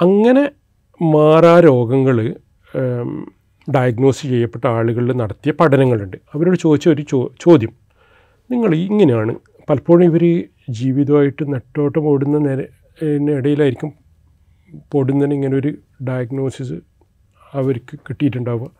[0.00, 0.42] അങ്ങനെ
[1.00, 2.16] മാറാ രോഗങ്ങൾ
[3.74, 6.16] ഡയഗ്നോസ് ചെയ്യപ്പെട്ട ആളുകളിൽ നടത്തിയ പഠനങ്ങളുണ്ട്.
[6.34, 7.02] അവരോട് ചോദിച്ച ഒരു
[7.44, 7.72] ചോദ്യം.
[8.50, 9.32] നിങ്ങൾ ഇങ്ങനെയാണ്
[9.70, 10.24] പലപ്പോഴും ഇവർ
[10.70, 12.54] ജീവിതമായിട്ട് നെട്ടോട്ടം ഓടുന്ന
[13.38, 13.92] ഇടയിലായിരിക്കും
[14.92, 15.70] പൊടുന്നതിന് ഇങ്ങനെ ഒരു
[16.08, 16.76] ഡയഗ്നോസിസ്
[17.54, 18.70] അവർക്ക് കിട്ടിയിട്ടുണ്ടാവുക.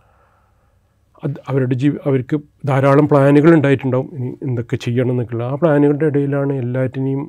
[1.25, 4.09] അത് അവരുടെ ജീവി അവർക്ക് ധാരാളം പ്ലാനുകൾ ഉണ്ടായിട്ടുണ്ടാവും.
[4.16, 7.22] ഇനി എന്തൊക്കെ ചെയ്യണം എന്നൊക്കെയുള്ള ആ പ്ലാനുകളുടെ ഇടയിലാണ് എല്ലാറ്റിനെയും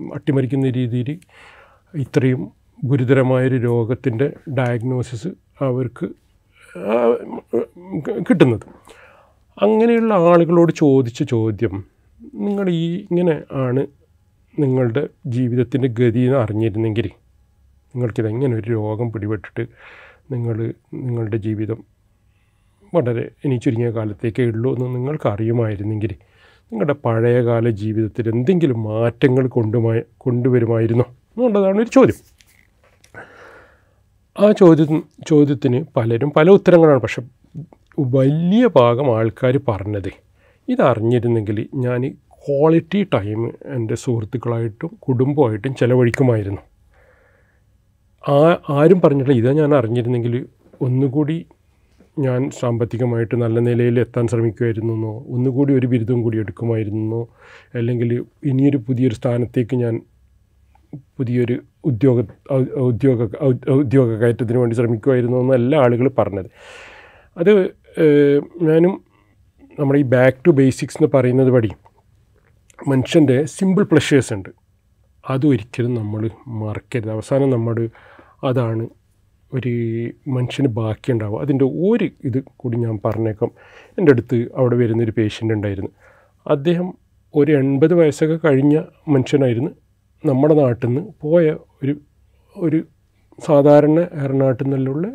[0.00, 1.10] അട്ടിമറിക്കുന്ന രീതിയിൽ
[2.04, 5.28] ഇത്രയും ഗുരുതരമായൊരു രോഗത്തിന്റെ ഡയഗ്നോസിസ്
[5.62, 6.06] അവർക്ക്
[8.30, 8.60] കിട്ടുന്നത്.
[9.62, 11.84] അങ്ങനെയുള്ള ആളുകളോട് ചോദിച്ച ചോദ്യം
[12.34, 13.86] നിങ്ങൾ ഈ ഇങ്ങനെ ആണ്
[14.58, 17.10] നിങ്ങളുടെ ജീവിതത്തിന്റെ ഗതി എന്ന് അറിഞ്ഞിരുന്നെങ്കിൽ
[17.94, 19.68] നിങ്ങൾക്കിതെങ്ങനെ ഒരു രോഗം പിടിപെട്ടിട്ട്
[20.30, 21.84] നിങ്ങൾ നിങ്ങളുടെ ജീവിതം
[22.94, 26.14] വളരെ ഇനി ചുരുങ്ങിയ കാലത്തേക്കേ ഉള്ളൂ എന്ന് നിങ്ങൾക്ക് അറിയുമായിരുന്നെങ്കിൽ
[26.72, 31.04] നിങ്ങളുടെ പഴയകാല ജീവിതത്തിൽ എന്തെങ്കിലും മാറ്റങ്ങൾ കൊണ്ടുമായി കൊണ്ടുവരുമായിരുന്നോ?
[31.36, 32.33] എന്നുള്ളതാണ് ഒരു ചോദ്യം.
[34.40, 37.00] ആ ചോദ്യം ചോദ്യത്തിന് പലരും പല ഉത്തരങ്ങളാണ്.
[37.00, 37.22] പക്ഷെ
[38.00, 40.08] വലിയ ഭാഗം ആൾക്കാർ പറഞ്ഞത്
[40.68, 46.60] ഇതറിഞ്ഞിരുന്നെങ്കിൽ ഞാൻ ക്വാളിറ്റി ടൈം എന്റെ സുഹൃത്തുക്കളായിട്ടും കുടുംബമായിട്ടും ചിലവഴിക്കുമായിരുന്നു.
[48.28, 49.40] ആ ആരും പറഞ്ഞിട്ടില്ല.
[49.40, 50.46] ഇതാ ഞാൻ അറിഞ്ഞിരുന്നെങ്കിൽ
[50.80, 51.46] ഒന്നുകൂടി
[52.18, 55.24] ഞാൻ സാമ്പത്തികമായിട്ട് നല്ല നിലയിൽ എത്താൻ ശ്രമിക്കുമായിരുന്നോ?
[55.28, 57.28] ഒന്നുകൂടി ഒരു ബിരുദം കൂടി എടുക്കുമായിരുന്നോ?
[57.74, 60.00] അല്ലെങ്കിൽ ഇനിയൊരു പുതിയൊരു സ്ഥാനത്തേക്ക് ഞാൻ
[61.16, 62.24] പുതിയൊരു ഉദ്യോഗ
[62.88, 63.22] ഉദ്യോഗ
[63.70, 66.50] ഉദ്യോഗ കയറ്റത്തിന് വേണ്ടി ശ്രമിക്കുമായിരുന്നു എന്ന് എല്ലാ ആളുകൾ പറഞ്ഞത്.
[67.36, 67.52] അത്
[68.62, 69.04] ഞാനും
[69.80, 71.70] നമ്മുടെ ഈ ബാക്ക് ടു ബേസിക്സ് എന്ന് പറയുന്നത് വഴി
[72.88, 74.48] മനുഷ്യന്റെ സിമ്പിൾ പ്ലഷേഴ്സ് ഉണ്ട്.
[75.30, 77.10] അതൊരിക്കലും നമ്മൾ മറക്കരുത്.
[77.10, 77.88] അവസാനം നമ്മൾ
[78.44, 78.88] അതാണ്
[79.54, 79.72] ഒരു
[80.28, 83.50] മനുഷ്യന് ബാക്കിയുണ്ടാവുക അതിന്റെ ഒരു ഇത് കൂടി ഞാൻ പറഞ്ഞേക്കാം.
[83.98, 85.90] എന്റെ അടുത്ത് അവിടെ വരുന്നൊരു പേഷ്യന്റ് ഉണ്ടായിരുന്നു.
[86.46, 86.94] അദ്ദേഹം
[87.34, 89.70] ഒരു എൺപത് വയസ്സൊക്കെ കഴിഞ്ഞ മനുഷ്യനായിരുന്നു.
[90.24, 91.94] നമ്മുടെ നാട്ടിൽ നിന്ന് പോയ ഒരു
[92.56, 92.84] ഒരു
[93.46, 95.06] സാധാരണ എറണാട്ടിൽ നിന്നുള്ള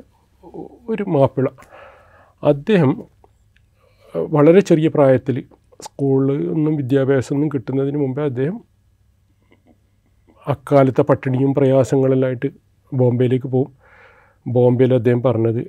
[0.89, 1.47] ഒരു മാപ്പിള.
[2.43, 2.91] അദ്ദേഹം
[4.15, 5.43] വളരെ ചെറിയ പ്രായത്തിൽ
[5.81, 8.63] സ്കൂളിൽ ഒന്നും വിദ്യാഭ്യാസമൊന്നും കിട്ടുന്നതിന് മുമ്പേ അദ്ദേഹം
[10.47, 12.49] അക്കാലത്തെ പട്ടിണിയും പ്രയാസങ്ങളിലായിട്ട്
[12.93, 13.71] ബോംബെയിലേക്ക് പോകും
[14.47, 15.61] ബോംബെയിൽ അദ്ദേഹം പറഞ്ഞത്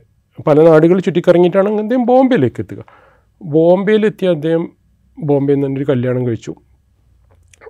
[0.46, 2.84] പല നാടുകൾ ചുറ്റിക്കറങ്ങിയിട്ടാണ് അദ്ദേഹം ബോംബെയിലേക്ക് എത്തുക.
[3.42, 4.64] ബോംബെയിലെത്തിയ അദ്ദേഹം
[5.18, 6.52] ബോംബെയിൽ നിന്ന് ഒരു കല്യാണം കഴിച്ചു.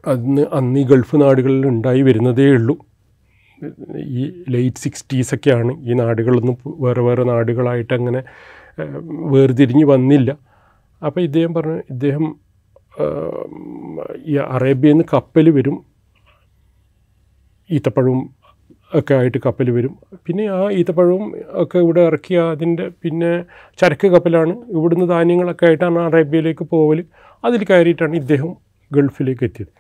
[0.05, 2.75] അന്ന് അന്ന് ഈ ഗൾഫ് നാടുകളിൽ ഉണ്ടായി വരുന്നതേ ഉള്ളൂ.
[3.99, 8.21] ഈ ലേറ്റ് സിക്സ്റ്റീസൊക്കെയാണ് ഈ നാടുകളൊന്നും വേറെ വേറെ നാടുകളായിട്ട് അങ്ങനെ
[9.33, 10.31] വേർതിരിഞ്ഞ് വന്നില്ല.
[11.03, 12.37] അപ്പോൾ ഇദ്ദേഹം പറഞ്ഞു ഇദ്ദേഹം
[14.31, 15.85] ഈ അറേബ്യയിൽ നിന്ന് കപ്പൽ വരും.
[17.71, 18.23] ഈത്തപ്പഴവും
[18.95, 19.93] ഒക്കെ ആയിട്ട് കപ്പൽ വരും.
[20.27, 21.27] പിന്നെ ആ ഈത്തപ്പഴവും
[21.63, 23.45] ഒക്കെ ഇവിടെ ഇറക്കി അതിന്റെ പിന്നെ
[23.79, 24.55] ചരക്ക് കപ്പലാണ്.
[24.77, 27.05] ഇവിടുന്ന് ധാന്യങ്ങളൊക്കെ ആയിട്ടാണ് അറേബ്യയിലേക്ക് പോവൽ
[27.45, 28.51] അതിൽ കയറിയിട്ടാണ് ഇദ്ദേഹം
[28.93, 29.73] ഗൾഫിലേക്ക് എത്തിയത്.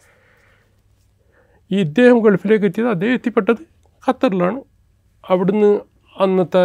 [1.70, 3.62] ഈ ഇദ്ദേഹം ഗൾഫിലേക്ക് എത്തിയത് അദ്ദേഹം എത്തിപ്പെട്ടത്
[4.04, 4.60] ഖത്തറിലാണ്.
[5.30, 5.70] അവിടുന്ന്
[6.20, 6.64] അന്നത്തെ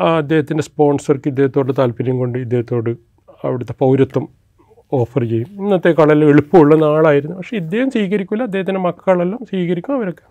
[0.00, 2.90] അദ്ദേഹത്തിന്റെ സ്പോൺസർക്ക് ഇദ്ദേഹത്തോട് താല്പര്യം കൊണ്ട് ഇദ്ദേഹത്തോട്
[3.44, 4.24] അവിടുത്തെ പൗരത്വം
[4.92, 5.48] ഓഫർ ചെയ്യും.
[5.60, 7.36] ഇന്നത്തെക്കാളെല്ലാം എളുപ്പമുള്ള നാളായിരുന്നു.
[7.36, 10.24] പക്ഷേ ഇദ്ദേഹം സ്വീകരിക്കില്ല അദ്ദേഹത്തിന്റെ മക്കളെല്ലാം സ്വീകരിക്കും അവരൊക്കെ.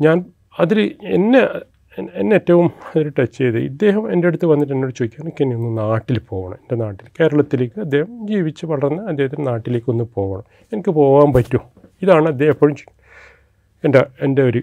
[0.00, 0.24] ഞാൻ
[0.58, 1.42] അതിൽ എന്നെ
[1.92, 6.18] എന്നെ ഏറ്റവും അതിൽ ടച്ച് ചെയ്ത് ഇദ്ദേഹം എന്റെ അടുത്ത് വന്നിട്ട് എന്നോട് ചോദിക്കുക എനിക്ക് ഇനി ഒന്ന് നാട്ടിൽ
[6.30, 10.44] പോകണം എന്റെ നാട്ടിൽ കേരളത്തിലേക്ക് അദ്ദേഹം ജീവിച്ച് വളർന്ന് അദ്ദേഹത്തിന്റെ നാട്ടിലേക്ക് ഒന്ന് പോകണം.
[10.72, 11.64] എനിക്ക് പോകാൻ പറ്റുമോ
[12.02, 12.76] ഇതാണ് അദ്ദേഹം എപ്പോഴും
[13.84, 14.60] എന്റെ എന്റെ ഒരു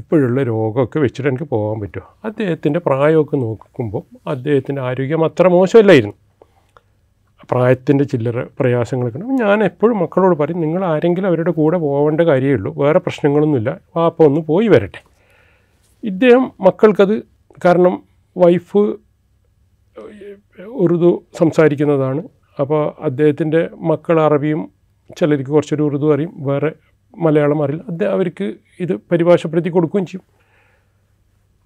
[0.00, 6.16] ഇപ്പോഴുള്ള രോഗമൊക്കെ വെച്ചിട്ട് എനിക്ക് പോകാൻ പറ്റുമോ അദ്ദേഹത്തിന്റെ പ്രായമൊക്കെ നോക്കുമ്പോൾ അദ്ദേഹത്തിന്റെ ആരോഗ്യം അത്ര മോശമല്ലായിരുന്നു.
[7.50, 12.70] പ്രായത്തിന്റെ ചില്ലറ പ്രയാസങ്ങളൊക്കെ ഉണ്ട് ഞാൻ എപ്പോഴും മക്കളോട് പറയും നിങ്ങൾ ആരെങ്കിലും അവരുടെ കൂടെ പോകേണ്ട കാര്യമേ ഉള്ളൂ
[12.82, 15.00] വേറെ പ്രശ്നങ്ങളൊന്നുമില്ല വാപ്പ ഒന്ന് പോയി വരട്ടെ.
[16.04, 17.22] ഇദ്ദേഹം മക്കൾക്കത്
[17.64, 18.02] കാരണം
[18.36, 18.96] വൈഫ്
[20.66, 22.22] ഉറുദു സംസാരിക്കുന്നതാണ്.
[22.60, 24.70] അപ്പോൾ അദ്ദേഹത്തിന്റെ മക്കൾ അറബിയും
[25.18, 26.72] ചിലർക്ക് കുറച്ചൊരു ഉറുദു അറിയും വേറെ
[27.18, 27.84] മലയാളം അറിയില്ല.
[27.88, 30.24] അദ്ദേഹം അവർക്ക് ഇത് പരിഭാഷപ്പെടുത്തി കൊടുക്കുകയും ചെയ്യും.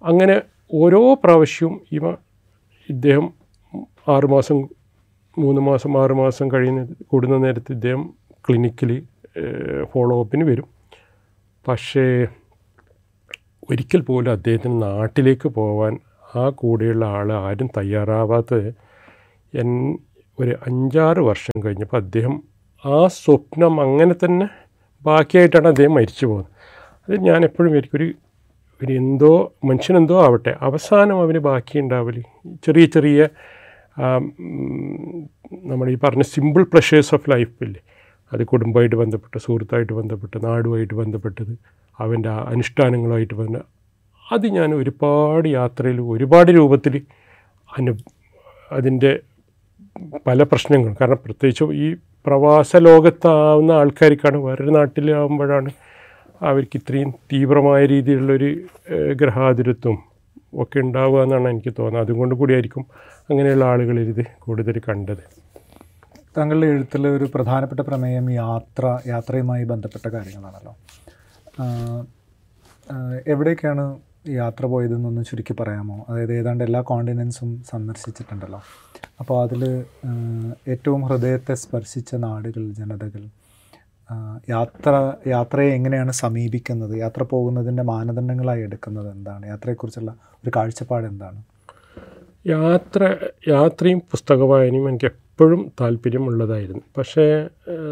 [0.05, 0.43] അങ്ങനെ
[0.75, 2.11] ഓരോ പ്രാവശ്യവും ഇവ
[2.89, 3.33] ഇദ്ദേഹം
[4.09, 4.69] ആറുമാസം
[5.39, 8.15] മൂന്ന് മാസം ആറ് മാസം കഴിയുന്ന കൂടുന്ന നേരത്ത് ഇദ്ദേഹം
[8.49, 9.03] ക്ലിനിക്കിൽ
[9.93, 10.69] ഫോളോ അപ്പിന് വരും.
[11.69, 12.27] പക്ഷേ
[13.71, 15.95] ഒരിക്കൽ പോലും അദ്ദേഹത്തിന് നാട്ടിലേക്ക് പോകാൻ
[16.37, 18.69] ആ കൂടെയുള്ള ആൾ ആരും തയ്യാറാവാത്തത്
[19.55, 19.71] എൻ
[20.41, 22.35] ഒരു അഞ്ചാറ് വർഷം കഴിഞ്ഞപ്പോൾ അദ്ദേഹം
[22.85, 24.47] ആ സ്വപ്നം അങ്ങനെ തന്നെ
[25.05, 26.51] ബാക്കിയായിട്ടാണ് അദ്ദേഹം മരിച്ചു പോകുന്നത്.
[27.09, 28.09] അത് ഞാൻ എപ്പോഴും എനിക്കൊരു
[28.81, 29.33] ഒരു എന്തോ
[29.65, 32.17] മനുഷ്യനെന്തോ ആവട്ടെ അവസാനം അവന് ബാക്കി ഉണ്ടാവൽ.
[32.65, 33.29] ചെറിയ ചെറിയ
[35.71, 37.81] നമ്മൾ ഈ പറഞ്ഞ സിമ്പിൾ പ്ലഷേഴ്സ് ഓഫ് ലൈഫില്ലേ
[38.33, 41.53] അത് കുടുംബമായിട്ട് ബന്ധപ്പെട്ട സുഹൃത്തായിട്ട് ബന്ധപ്പെട്ട നാടുമായിട്ട് ബന്ധപ്പെട്ടത്
[41.99, 43.57] അവന്റെ അനുഷ്ഠാനങ്ങളുമായിട്ട് ബന്ധ
[44.33, 46.95] അത് ഞാൻ ഒരുപാട് യാത്രയിൽ ഒരുപാട് രൂപത്തിൽ
[47.77, 47.93] അനു
[48.73, 49.11] അതിന്റെ
[50.27, 51.89] പല പ്രശ്നങ്ങളും കാരണം പ്രത്യേകിച്ചും ഈ
[52.27, 55.71] പ്രവാസ ലോകത്താവുന്ന ആൾക്കാർക്കാണ് വേറൊരു നാട്ടിലാവുമ്പോഴാണ്
[56.43, 58.51] അവർക്ക് ഇത്രയും തീവ്രമായ രീതിയിലുള്ളൊരു
[59.13, 59.97] ഗ്രഹാതിരത്വം
[60.63, 62.05] ഒക്കെ ഉണ്ടാവുക എന്നാണ് എനിക്ക് തോന്നുന്നത്.
[62.05, 62.85] അതുകൊണ്ട് കൂടിയായിരിക്കും
[63.31, 65.23] അങ്ങനെയുള്ള ആളുകളിത് കൂടുതൽ കണ്ടത്.
[66.37, 70.75] താങ്കളുടെ എഴുത്തിൽ ഒരു പ്രധാനപ്പെട്ട പ്രമേയം യാത്ര യാത്രയുമായി ബന്ധപ്പെട്ട കാര്യങ്ങളാണല്ലോ.
[73.27, 73.85] എവിടേക്കാണ്
[74.29, 76.07] യാത്ര പോയതെന്നൊന്ന് ചുരുക്കി പറയാമോ?
[76.09, 78.61] അതായത് ഏതാണ്ട് എല്ലാ കോണ്ടിനൻസും സന്ദർശിച്ചിട്ടുണ്ടല്ലോ.
[79.21, 79.63] അപ്പോൾ അതിൽ
[80.69, 83.29] ഏറ്റവും ഹൃദയത്തെ സ്പർശിച്ച നാടുകൾ ജനതകൾ
[84.49, 86.99] യാത്ര യാത്രയെ എങ്ങനെയാണ് സമീപിക്കുന്നത്?
[86.99, 89.47] യാത്ര പോകുന്നതിന്റെ മാനദണ്ഡങ്ങളായി എടുക്കുന്നത് എന്താണ്?
[89.47, 90.15] യാത്രയെക്കുറിച്ചുള്ള
[90.45, 91.43] ഒരു കാഴ്ചപ്പാട് എന്താണ്?
[92.47, 93.17] യാത്ര
[93.49, 96.83] യാത്രയും പുസ്തക വായനയും എനിക്ക് എപ്പോഴും താല്പര്യമുള്ളതായിരുന്നു.
[96.97, 97.25] പക്ഷേ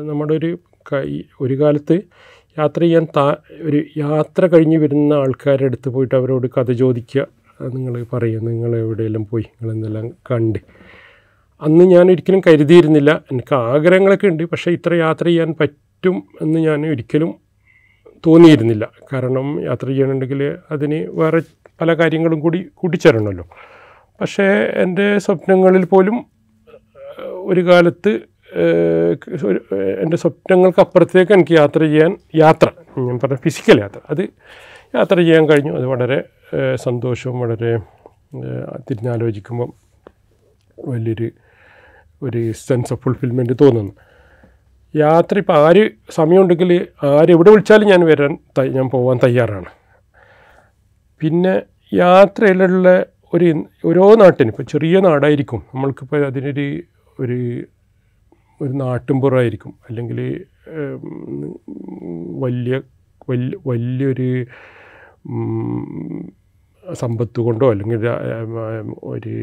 [0.08, 0.58] നമ്മുടെ ഒരു
[1.40, 1.96] ഒരു കാലത്ത്
[2.58, 3.24] യാത്ര ചെയ്യാൻ താ
[3.60, 7.24] ഒരു യാത്ര കഴിഞ്ഞ് വരുന്ന ആൾക്കാരുടെ അടുത്ത് പോയിട്ട് അവരോട് കഥ ചോദിക്കുക
[7.76, 10.58] നിങ്ങൾ പറയും നിങ്ങൾ എവിടെയെല്ലാം പോയി നിങ്ങൾ എന്തെല്ലാം കണ്ട്.
[11.62, 13.10] അന്ന് ഞാൻ ഒരിക്കലും കരുതിയിരുന്നില്ല.
[13.32, 17.34] എനിക്ക് ആഗ്രഹങ്ങളൊക്കെ ഉണ്ട് പക്ഷേ ഇത്ര യാത്ര ചെയ്യാൻ പറ്റും എന്ന് ഞാൻ ഒരിക്കലും
[18.26, 18.92] തോന്നിയിരുന്നില്ല.
[19.12, 21.40] കാരണം യാത്ര ചെയ്യണമെങ്കിൽ അതിന് വേറെ
[21.80, 23.46] പല കാര്യങ്ങളും കൂടി കൂട്ടിച്ചേരണമല്ലോ.
[24.20, 24.48] പക്ഷേ
[24.84, 26.37] എന്റെ സ്വപ്നങ്ങളിൽ പോലും
[27.48, 28.12] ഒരു കാലത്ത്
[30.02, 34.22] എന്റെ സ്വപ്നങ്ങൾക്ക് അപ്പുറത്തേക്ക് എനിക്ക് യാത്ര ചെയ്യാൻ യാത്ര ഞാൻ പറഞ്ഞ ഫിസിക്കൽ യാത്ര അത്
[34.96, 35.72] യാത്ര ചെയ്യാൻ കഴിഞ്ഞു.
[35.78, 36.18] അത് വളരെ
[36.74, 37.72] സന്തോഷവും വളരെ
[38.88, 39.70] തിരിഞ്ഞാലോചിക്കുമ്പം
[40.78, 41.28] വലിയൊരു
[42.22, 43.92] ഒരു സെൻസ് ഓഫ് ഫുൾഫിൽമെന്റ് തോന്നുന്നു.
[44.94, 46.70] യാത്ര ഇപ്പോൾ ആര് സമയമുണ്ടെങ്കിൽ
[47.18, 48.32] ആര് എവിടെ വിളിച്ചാലും ഞാൻ വരാൻ
[48.76, 49.70] ഞാൻ പോകാൻ തയ്യാറാണ്.
[51.20, 51.54] പിന്നെ
[51.94, 52.88] യാത്രയിലുള്ള
[53.34, 53.48] ഒരു
[53.84, 56.66] ഓരോ നാട്ടിനും ഇപ്പോൾ ചെറിയ നാടായിരിക്കും നമ്മൾക്കിപ്പോൾ അതിനൊരു
[57.20, 57.38] ഒരു
[58.62, 59.74] ഒരു നാട്ടിൻപുറമായിരിക്കും.
[59.88, 60.18] അല്ലെങ്കിൽ
[62.38, 62.80] വലിയ
[63.30, 64.28] വലിയ വലിയൊരു
[67.00, 67.98] സമ്പത്ത് കൊണ്ടോ അല്ലെങ്കിൽ
[69.02, 69.34] ഒരു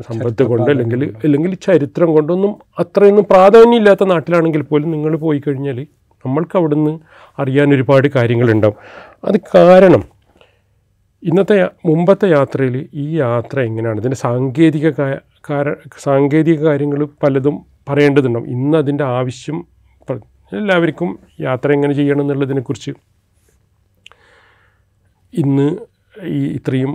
[0.00, 5.78] സമ്പത്ത് കൊണ്ടോ അല്ലെങ്കിൽ അല്ലെങ്കിൽ ചരിത്രം കൊണ്ടൊന്നും അത്രയൊന്നും പ്രാധാന്യമില്ലാത്ത നാട്ടിലാണെങ്കിൽ പോലും നിങ്ങൾ പോയി കഴിഞ്ഞാൽ
[6.24, 6.92] നമ്മൾക്ക് അവിടുന്ന്
[7.38, 8.78] അറിയാൻ ഒരുപാട് കാര്യങ്ങളുണ്ടാവും.
[9.24, 10.02] അത് കാരണം
[11.22, 14.00] ഇന്നത്തെ മുമ്പത്തെ യാത്രയിൽ ഈ യാത്ര എങ്ങനെയാണ്?
[14.00, 14.90] ഇതിന്റെ സാങ്കേതിക
[15.46, 17.56] കാര- സാങ്കേതിക കാര്യങ്ങൾ പലതും
[17.88, 18.48] പറയേണ്ടതുണ്ടാവും.
[18.48, 19.58] ഇന്ന് അതിന്റെ ആവശ്യം
[20.52, 22.92] എല്ലാവർക്കും യാത്ര എങ്ങനെ ചെയ്യണം എന്നുള്ളതിനെക്കുറിച്ച്
[25.32, 25.66] ഇന്ന്
[26.30, 26.92] ഈ ഇത്രയും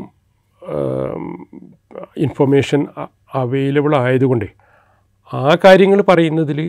[2.17, 2.81] ഇൻഫർമേഷൻ
[3.33, 4.47] അവൈലബിൾ ആയതുകൊണ്ട്
[5.31, 6.59] ആ കാര്യങ്ങൾ പറയുന്നതിൽ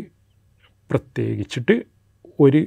[0.90, 1.75] പ്രത്യേകിച്ചിട്ട്
[2.38, 2.61] ഒരു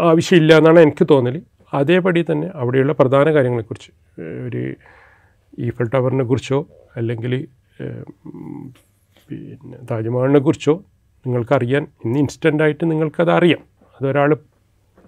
[0.00, 1.36] ആവശ്യമില്ല എന്നാണ് എനിക്ക് തോന്നൽ
[1.72, 3.90] അതേപടി തന്നെ അവിടെയുള്ള പ്രധാന കാര്യങ്ങളെക്കുറിച്ച്
[4.46, 4.62] ഒരു
[5.58, 6.58] ഈഫൽ ടവറിനെ കുറിച്ചോ
[6.96, 7.32] അല്ലെങ്കിൽ
[9.28, 10.82] പിന്നെ താജ്മഹലിനെ കുറിച്ചോ
[11.26, 13.58] നിങ്ങൾക്കറിയാൻ ഇന്ന് ഇൻസ്റ്റന്റായിട്ട് നിങ്ങൾക്കത് അറിയാം
[14.00, 14.36] അതൊരാൾ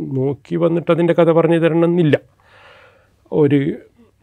[0.00, 2.18] നോക്കി വന്നിട്ട് അതിന്റെ കഥ പറഞ്ഞു തരണമെന്നില്ല.
[3.32, 3.72] ഒരു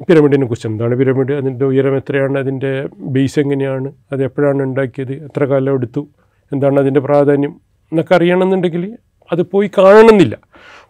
[0.10, 1.32] പിരമിഡിനെ കുറിച്ച് എന്താണ് പിരമിഡ്?
[1.32, 2.38] അതിന്റെ ഉയരം എത്രയാണ്?
[2.38, 3.94] അതിന്റെ ബേസ് എങ്ങനെയാണ്?
[4.12, 5.14] അത് എപ്പോഴാണ് ഉണ്ടാക്കിയത്?
[5.14, 6.08] എത്ര കാലം എടുത്തു?
[6.52, 7.52] എന്താണ് അതിന്റെ പ്രാധാന്യം?
[7.92, 8.98] എന്നൊക്കെ അറിയണമെന്നുണ്ടെങ്കിൽ
[9.32, 10.38] അത് പോയി കാണണമെന്നില്ല.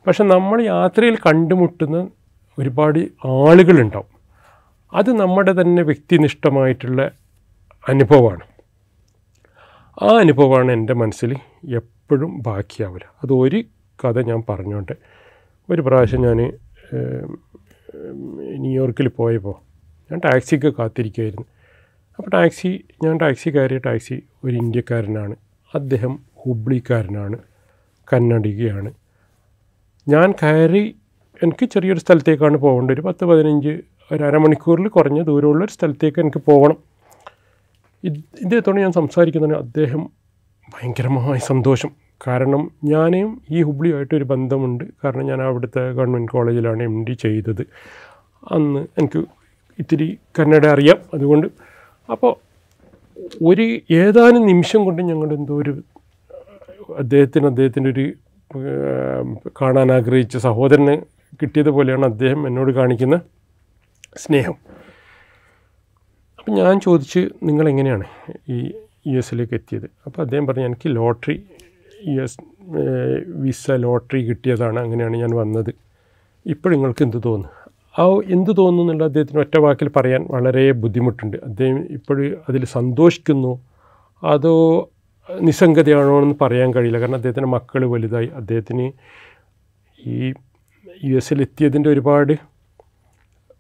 [0.08, 2.08] പക്ഷെ നമ്മൾ യാത്രയിൽ കണ്ടുമുട്ടുന്ന
[2.60, 4.20] ഒരുപാട് ആളുകളുണ്ടാവും.
[4.94, 7.12] അത് നമ്മുടെ തന്നെ വ്യക്തിനിഷ്ഠമായിട്ടുള്ള
[7.90, 8.42] അനുഭവമാണ്.
[10.02, 11.36] ആ അനുഭവമാണ് എന്റെ മനസ്സിൽ
[11.76, 13.12] എപ്പോഴും ബാക്കിയാവില്ല.
[13.24, 13.64] അത് ഒരു
[14.06, 14.96] കഥ ഞാൻ പറഞ്ഞോട്ടെ
[15.70, 16.40] ഒരു പ്രാവശ്യം ഞാൻ
[18.58, 19.56] ന്യൂയോർക്കിൽ പോയപ്പോൾ
[20.12, 21.46] ഞാൻ ടാക്സിക്ക് കാത്തിരിക്കുമായിരുന്നു
[22.18, 25.36] അപ്പോൾ ടാക്സി ഞാൻ ടാക്സി കയറിയ ടാക്സി ഒരു ഇന്ത്യക്കാരനാണ്.
[25.76, 27.38] അദ്ദേഹം ഹുബ്ലിക്കാരനാണ്.
[28.14, 28.94] കന്നഡികയാണ്
[30.08, 30.96] ഞാൻ കയറി
[31.44, 32.94] എനിക്ക് ചെറിയൊരു സ്ഥലത്തേക്കാണ് പോകേണ്ടത്.
[32.94, 36.89] ഒരു പത്ത് പതിനഞ്ച് ഒരു അരമണിക്കൂറിൽ കുറഞ്ഞ ദൂരമുള്ള ഒരു സ്ഥലത്തേക്ക് എനിക്ക് പോകണം.
[38.04, 40.02] ഇദ്ദേഹത്തോട് ഞാൻ സംസാരിക്കുന്നതിന് അദ്ദേഹം
[40.74, 41.92] ഭയങ്കരമായ സന്തോഷം
[42.28, 44.84] കാരണം ഞാനും ഈ ഹുബ്ലിയുമായിട്ടൊരു ബന്ധമുണ്ട്.
[45.04, 47.62] കാരണം ഞാൻ അവിടുത്തെ ഗവൺമെന്റ് കോളേജിലാണ് എം ഡി ചെയ്തത്.
[48.52, 49.20] അന്ന് എനിക്ക്
[49.80, 50.98] ഇത്തിരി കന്നഡ അറിയാം.
[51.14, 51.48] അതുകൊണ്ട്
[52.12, 52.34] അപ്പോൾ
[53.42, 55.74] ഒരു ഏതാനും നിമിഷം കൊണ്ട് ഞങ്ങളുടെ എന്തോ ഒരു
[56.98, 58.14] അദ്ദേഹത്തിന് അദ്ദേഹത്തിന്റെ ഒരു
[59.62, 60.96] കാണാൻ ആഗ്രഹിച്ച സഹോദരന്
[61.42, 63.22] കിട്ടിയതുപോലെയാണ് അദ്ദേഹം എന്നോട് കാണിക്കുന്ന
[64.18, 64.56] സ്നേഹം.
[66.50, 68.04] അപ്പം ഞാൻ ചോദിച്ച് നിങ്ങളെങ്ങനെയാണ്
[68.50, 68.72] ഈ
[69.08, 69.84] യു എസിലേക്ക് എത്തിയത്?
[70.06, 71.44] അപ്പോൾ അദ്ദേഹം പറഞ്ഞു എനിക്ക് lottery
[72.08, 72.42] U S
[73.28, 75.76] visa lottery കിട്ടിയതാണ് അങ്ങനെയാണ് ഞാൻ വന്നത്.
[76.46, 77.72] ഇപ്പോൾ നിങ്ങൾക്ക് എന്ത് തോന്നുന്നു?
[78.02, 81.38] ആ എന്ത് തോന്നുന്നു എന്നുള്ള അദ്ദേഹത്തിന് ഒറ്റ വാക്കിൽ പറയാൻ വളരെ ബുദ്ധിമുട്ടുണ്ട്.
[81.38, 83.62] അദ്ദേഹം ഇപ്പോഴും അതിൽ സന്തോഷിക്കുന്നു
[84.24, 84.90] അതോ
[85.42, 87.00] നിസ്സംഗതയാണോ എന്ന് പറയാൻ കഴിയില്ല.
[87.00, 88.28] കാരണം അദ്ദേഹത്തിന്റെ മക്കൾ വലുതായി.
[88.28, 88.92] അദ്ദേഹത്തിന്
[90.08, 90.34] ഈ
[91.04, 92.34] യു എസിലെത്തിയതിന്റെ ഒരുപാട്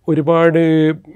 [0.09, 0.59] ഒരുപാട്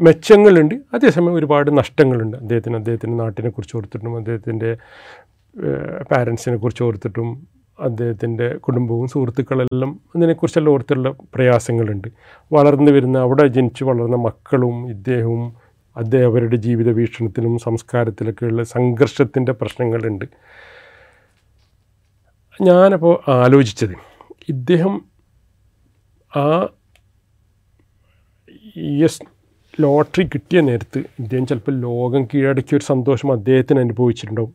[0.02, 0.76] മെച്ചങ്ങളുണ്ട്.
[0.94, 2.38] അതേസമയം ഒരുപാട് നഷ്ടങ്ങളുണ്ട്.
[2.38, 4.72] അദ്ദേഹത്തിന് അദ്ദേഹത്തിന്റെ നാട്ടിനെ കുറിച്ച് ഓർത്തിട്ടും അദ്ദേഹത്തിന്റെ
[6.12, 7.30] പാരൻസിനെ കുറിച്ച് ഓർത്തിട്ടും
[7.80, 12.08] അദ്ദേഹത്തിന്റെ കുടുംബവും സുഹൃത്തുക്കളെല്ലാം അതിനെക്കുറിച്ചെല്ലാം ഓർത്തുള്ള പ്രയാസങ്ങളുണ്ട്.
[12.52, 15.44] വളർന്നു വരുന്ന അവിടെ ജനിച്ച് വളർന്ന മക്കളും ഇദ്ദേഹവും
[15.96, 20.26] അദ്ദേഹം അവരുടെ ജീവിത വീക്ഷണത്തിലും സംസ്കാരത്തിലൊക്കെയുള്ള സംഘർഷത്തിന്റെ പ്രശ്നങ്ങളുണ്ട്.
[22.62, 23.96] ഞാനപ്പോൾ ആലോചിച്ചത്
[24.50, 24.94] ഇദ്ദേഹം
[26.32, 26.46] ആ
[28.76, 29.24] എസ്
[29.82, 34.54] ലോട്ടറി കിട്ടിയ നേരത്ത് ഇദ്ദേഹം ചിലപ്പോൾ ലോകം കീഴടക്കിയ ഒരു സന്തോഷം അദ്ദേഹത്തിന് അനുഭവിച്ചിട്ടുണ്ടാവും.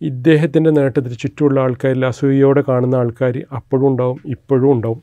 [0.00, 5.00] ഇദ്ദേഹത്തിന്റെ നേട്ടത്തിൽ ചുറ്റുമുള്ള ആൾക്കാരിൽ അസൂയയോടെ കാണുന്ന ആൾക്കാർ അപ്പോഴും ഉണ്ടാവും ഇപ്പോഴും ഉണ്ടാവും.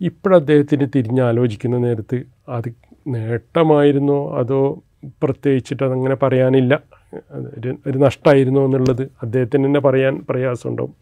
[0.00, 2.68] ഇപ്പോഴദ്ദേഹത്തിന് തിരിഞ്ഞാലോചിക്കുന്ന നേരത്ത് അത്
[3.06, 4.60] നേട്ടമായിരുന്നോ അതോ
[5.22, 6.74] പ്രത്യേകിച്ചിട്ട് അതങ്ങനെ പറയാനില്ല
[7.58, 10.94] ഒരു ഒരു നഷ്ടമായിരുന്നോ എന്നുള്ളത് അദ്ദേഹത്തിന് തന്നെ പറയാൻ പ്രയാസമുണ്ടാവും.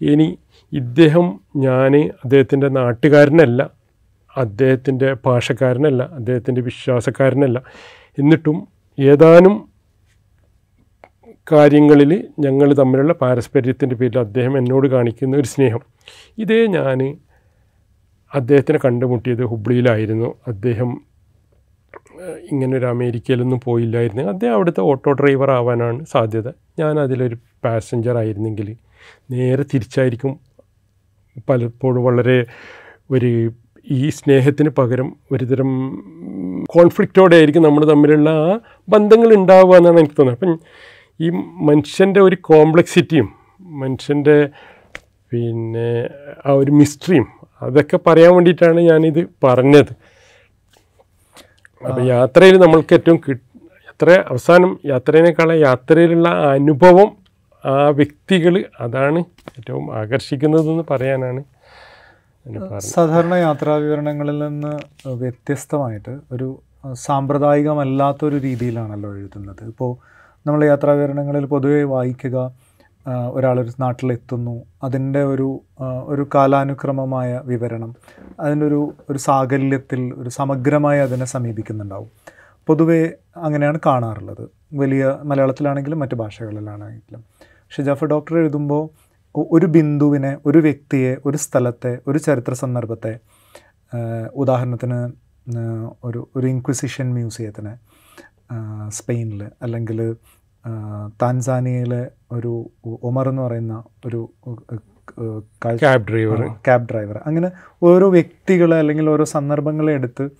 [0.00, 0.28] ഇനി
[0.72, 1.92] ഇദ്ദേഹം ഞാൻ
[2.24, 3.60] അദ്ദേഹത്തിന്റെ നാട്ടുകാരനല്ല
[4.36, 7.62] അദ്ദേഹത്തിന്റെ ഭാഷക്കാരനല്ല അദ്ദേഹത്തിന്റെ വിശ്വാസക്കാരനല്ല.
[8.18, 8.68] എന്നിട്ടും
[9.00, 9.68] ഏതാനും
[11.52, 15.80] കാര്യങ്ങളിൽ ഞങ്ങൾ തമ്മിലുള്ള പാരസ്പര്യത്തിന്റെ പേരിൽ അദ്ദേഹം എന്നോട് കാണിക്കുന്ന ഒരു സ്നേഹം.
[16.38, 17.18] ഇതേ ഞാൻ
[18.34, 20.34] അദ്ദേഹത്തിനെ കണ്ടുമുട്ടിയത് ഹുബ്ലിയിലായിരുന്നു.
[20.48, 21.02] അദ്ദേഹം
[22.50, 24.22] ഇങ്ങനെ ഒരു അമേരിക്കയിലൊന്നും പോയില്ലായിരുന്നു.
[24.22, 26.48] അദ്ദേഹം അവിടുത്തെ ഓട്ടോ ഡ്രൈവർ ആവാനാണ് സാധ്യത.
[26.78, 28.76] ഞാൻ അതിലൊരു പാസഞ്ചർ ആയിരുന്നെങ്കിൽ
[29.30, 30.40] നേരെ തിരിച്ചായിരിക്കും
[31.48, 32.46] പലപ്പോഴും വളരെ
[33.10, 33.52] ഒരു
[33.86, 35.70] ഈ സ്നേഹത്തിന് പകരം ഒരുതരം
[36.74, 40.38] കോൺഫ്ലിക്റ്റോടെ ആയിരിക്കും നമ്മൾ തമ്മിലുള്ള ആ ബന്ധങ്ങൾ ഉണ്ടാവുക എന്നാണ് എനിക്ക് തോന്നുന്നത്.
[40.38, 40.58] അപ്പം
[41.20, 41.28] ഈ
[41.68, 43.28] മനുഷ്യന്റെ ഒരു കോംപ്ലക്സിറ്റിയും
[43.82, 44.36] മനുഷ്യന്റെ
[45.32, 45.88] പിന്നെ
[46.46, 47.26] ആ ഒരു മിസ്റ്ററിയും
[47.62, 49.92] അതൊക്കെ പറയാൻ വേണ്ടിയിട്ടാണ് ഞാനിത് പറഞ്ഞത്.
[51.82, 53.32] അപ്പോൾ യാത്രയിൽ നമ്മൾക്ക് ഏറ്റവും കി
[53.90, 57.08] എത്ര അവസാനം യാത്രേനേക്കാളും യാത്രയിലുള്ള അനുഭവം
[57.64, 59.20] ആ വ്യക്തികൾ അതാണ്
[59.58, 61.40] ഏറ്റവും ആകർഷിക്കുന്നതെന്ന് പറയാനാണ്
[62.78, 64.72] സാധാരണ യാത്രാ വിവരണങ്ങളിൽ നിന്ന്
[65.08, 66.60] വ്യത്യസ്തമായിട്ട് ഒരു
[66.92, 69.64] സാമ്പ്രദായികമല്ലാത്തൊരു രീതിയിലാണല്ലോ എഴുതുന്നത്.
[69.64, 69.96] ഇപ്പോൾ
[70.46, 72.52] നമ്മൾ യാത്രാ വിവരണങ്ങളിൽ പൊതുവെ വായിക്കുക
[73.30, 75.60] ഒരാളൊരു നാട്ടിലെത്തുന്നു അതിന്റെ ഒരു
[76.04, 77.96] ഒരു കാലാനുക്രമമായ വിവരണം
[78.40, 82.10] അതിന്റെ ഒരു ഒരു സാകല്യത്തിൽ ഒരു സമഗ്രമായി അതിനെ സമീപിക്കുന്നുണ്ടാവും.
[82.66, 84.48] പൊതുവേ അങ്ങനെയാണ് കാണാറുള്ളത്.
[84.74, 87.24] വലിയ മലയാളത്തിലാണെങ്കിലും മറ്റു ഭാഷകളിലാണെങ്കിലും.
[87.40, 93.18] പക്ഷേ ജാഫർ ഡോക്ടർ എഴുതുമ്പോൾ ഒരു ബിന്ദുവിനെ ഒരു വ്യക്തിയെ ഒരു സ്ഥലത്തെ ഒരു ചരിത്ര സന്ദർഭത്തെ
[94.34, 94.98] ഉദാഹരണത്തിന്
[96.04, 97.72] ഒരു ഒരു ഇൻക്വിസിഷൻ മ്യൂസിയത്തിന്
[98.88, 100.16] സ്പെയിനിൽ അല്ലെങ്കിൽ
[101.22, 102.70] താൻസാനിയയിലെ ഒരു
[103.02, 104.30] ഒമർ എന്ന് പറയുന്ന ഒരു
[105.78, 107.50] ക്യാബ് ഡ്രൈവർ ക്യാബ് ഡ്രൈവർ അങ്ങനെ
[107.82, 110.30] ഓരോ വ്യക്തികളെ അല്ലെങ്കിൽ ഓരോ സന്ദർഭങ്ങളെ എടുത്ത്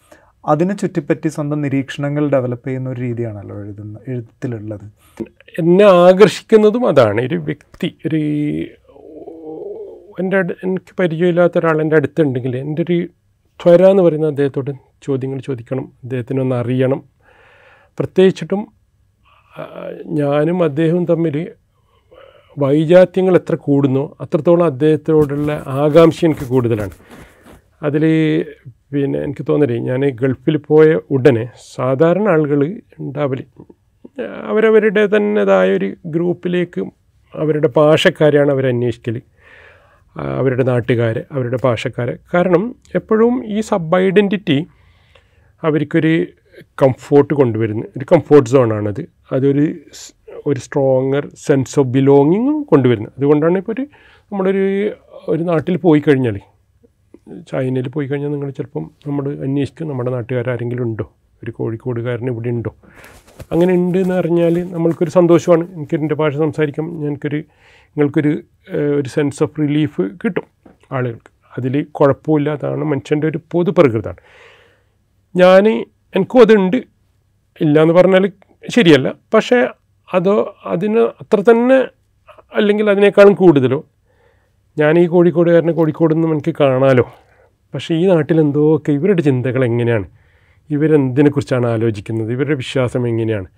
[0.44, 4.86] അതിനെ ചുറ്റിപ്പറ്റി സ്വന്തം നിരീക്ഷണങ്ങൾ ഡെവലപ്പ് ചെയ്യുന്ന ഒരു രീതിയാണല്ലോ എഴുതുന്ന എഴുത്തിലുള്ളത്.
[5.58, 7.20] എന്നെ ആകർഷിക്കുന്നതും അതാണ്.
[7.20, 8.20] ഒരു വ്യക്തി ഒരു
[10.20, 13.06] എന്റെ എനിക്ക് പരിചയമില്ലാത്ത ഒരാൾ എന്റെ അടുത്തുണ്ടെങ്കിൽ എന്റെ ഒരു
[13.64, 14.70] ത്വര എന്ന് പറയുന്ന അദ്ദേഹത്തോട്
[15.02, 17.02] ചോദ്യങ്ങൾ ചോദിക്കണം അദ്ദേഹത്തിനൊന്ന് അറിയണം.
[17.98, 18.72] പ്രത്യേകിച്ചിട്ടും
[20.04, 21.48] ഞാനും അദ്ദേഹവും തമ്മിൽ
[22.58, 26.90] വൈജാത്യങ്ങൾ എത്ര കൂടുന്നോ അത്രത്തോളം അദ്ദേഹത്തോടുള്ള ആകാംക്ഷ എനിക്ക് കൂടുതലാണ്.
[27.82, 28.04] അതിൽ
[28.92, 32.60] പിന്നെ എനിക്ക് തോന്നരി ഞാൻ ഗൾഫിൽ പോയ ഉടനെ സാധാരണ ആളുകൾ
[32.98, 33.40] ഉണ്ടാവൽ.
[34.44, 36.80] അവരവരുടെ തന്നതായ ഒരു ഗ്രൂപ്പിലേക്ക്
[37.34, 39.22] അവരുടെ ഭാഷക്കാരെയാണ് അവരന്വേഷിക്കൽ
[40.16, 42.18] അവരുടെ നാട്ടുകാരെ അവരുടെ ഭാഷക്കാരെ.
[42.34, 44.66] കാരണം എപ്പോഴും ഈ സബ് ഐഡന്റിറ്റി
[45.62, 46.26] അവർക്കൊരു
[46.82, 47.84] കംഫോർട്ട് കൊണ്ടുവരുന്നു.
[47.96, 49.74] ഒരു കംഫോർട്ട് സോണാണത് അതൊരു
[50.46, 53.84] ഒരു സ്ട്രോങ്ങർ സെൻസ് ഓഫ് ബിലോങ്ങിങ്ങും കൊണ്ടുവരുന്നത് അതുകൊണ്ടാണ് ഇപ്പോൾ ഒരു
[54.32, 54.64] നമ്മളൊരു
[55.28, 56.38] ഒരു നാട്ടിൽ പോയി കഴിഞ്ഞാൽ
[57.52, 61.12] ചൈനയിൽ പോയി കഴിഞ്ഞാൽ നിങ്ങൾ ചിലപ്പം നമ്മൾ അന്വേഷിക്കും നമ്മുടെ നാട്ടുകാരെങ്കിലും ഉണ്ടോ?
[61.44, 62.74] ഒരു കോഴിക്കോടുകാരൻ ഇവിടെ ഉണ്ടോ?
[63.52, 65.74] അങ്ങനെ ഉണ്ട് എന്ന് അറിഞ്ഞാൽ നമ്മൾക്കൊരു സന്തോഷമാണ്.
[65.74, 68.42] എനിക്ക് എന്റെ ഭാഷ സംസാരിക്കാം ഞങ്ങൾക്കൊരു നിങ്ങൾക്കൊരു
[68.98, 70.44] ഒരു സെൻസ് ഓഫ് റിലീഫ് കിട്ടും
[70.92, 71.30] ആളുകൾക്ക്.
[71.58, 74.16] അതിൽ കുഴപ്പമില്ല അതാണ് മനുഷ്യന്റെ ഒരു പൊതു പ്രകൃതമാണ്
[75.36, 75.68] ഞാൻ
[76.16, 76.76] എനിക്കും അതുണ്ട്.
[77.60, 78.32] ഇല്ല എന്ന് പറഞ്ഞാൽ
[78.70, 79.14] ശരിയല്ല.
[79.34, 79.68] പക്ഷേ
[80.14, 81.84] അതോ അതിന് അത്ര തന്നെ
[82.54, 83.86] അല്ലെങ്കിൽ അതിനേക്കാളും കൂടുതലോ
[84.78, 87.04] ഞാൻ ഈ കോഴിക്കോടുകാരനെ കോഴിക്കോട് നിന്ന് എനിക്ക് കാണാമല്ലോ
[87.74, 90.06] പക്ഷേ ഈ നാട്ടിൽ എന്തോക്കെ ഇവരുടെ ചിന്തകൾ എങ്ങനെയാണ്?
[90.70, 92.32] ഇവരെന്തിനെക്കുറിച്ചാണ് ആലോചിക്കുന്നത്?
[92.32, 93.48] ഇവരുടെ വിശ്വാസം എങ്ങനെയാണ്?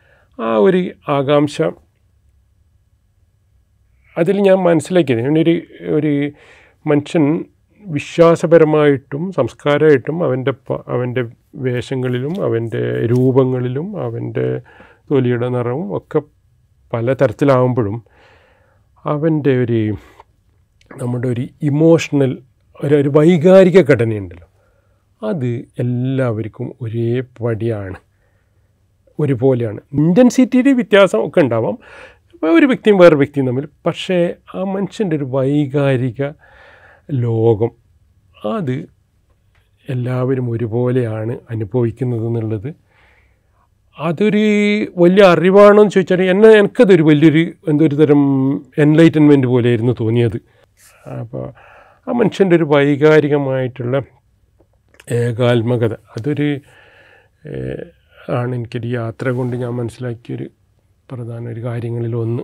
[0.40, 1.62] ആ ഒരു ആകാംക്ഷ
[4.18, 5.20] അതിൽ ഞാൻ മനസ്സിലാക്കിയത്.
[5.20, 6.32] ഞാനൊരു ഒരു
[6.86, 7.44] മനുഷ്യൻ
[7.86, 10.52] വിശ്വാസപരമായിട്ടും സംസ്കാരമായിട്ടും അവന്റെ
[10.88, 11.22] അവന്റെ
[11.54, 14.60] വേഷങ്ങളിലും അവന്റെ രൂപങ്ങളിലും അവന്റെ
[15.10, 16.22] തൊലിയുടെ നിറവും ഒക്കെ
[16.92, 18.02] പല തരത്തിലാവുമ്പോഴും
[19.04, 19.94] അവന്റെ ഒരു
[20.96, 22.38] നമ്മുടെ ഒരു ഇമോഷണൽ
[22.84, 24.46] ഒരു ഒരു വൈകാരിക ഘടനയുണ്ടല്ലോ.
[25.26, 25.46] അത്
[25.78, 27.94] എല്ലാവർക്കും ഒരേ പടിയാണ്.
[29.20, 29.80] ഒരുപോലെയാണ്.
[29.92, 31.78] ഇന്റൻസിറ്റിയുടെ വ്യത്യാസം ഒക്കെ ഉണ്ടാവാം.
[32.50, 33.68] ഒരു വ്യക്തിയും വേറെ വ്യക്തിയും തമ്മിൽ.
[33.86, 36.30] പക്ഷേ ആ മനുഷ്യന്റെ ഒരു വൈകാരിക
[37.10, 37.70] ലോകം
[38.54, 38.88] അത്
[39.88, 42.74] എല്ലാവരും ഒരുപോലെയാണ് അനുഭവിക്കുന്നത് എന്നുള്ളത്.
[43.98, 48.20] അതൊരു വലിയ അറിവാണോ എന്ന് ചോദിച്ചാൽ എന്നെ എനിക്കതൊരു വലിയൊരു എന്തൊരു തരം
[48.78, 50.59] എൻലൈറ്റൻമെന്റ് പോലെയായിരുന്നു തോന്നിയത്.
[51.06, 51.52] അപ്പോൾ
[52.08, 54.02] ആ മനുഷ്യന്റെ ഒരു വൈകാരികമായിട്ടുള്ള
[55.12, 56.60] ഏകാത്മകത അതൊരു
[58.30, 60.50] ആണ് എനിക്കൊരു യാത്ര കൊണ്ട് ഞാൻ മനസ്സിലാക്കിയൊരു
[61.10, 62.42] പ്രധാന ഒരു കാര്യങ്ങളിലൊന്ന്.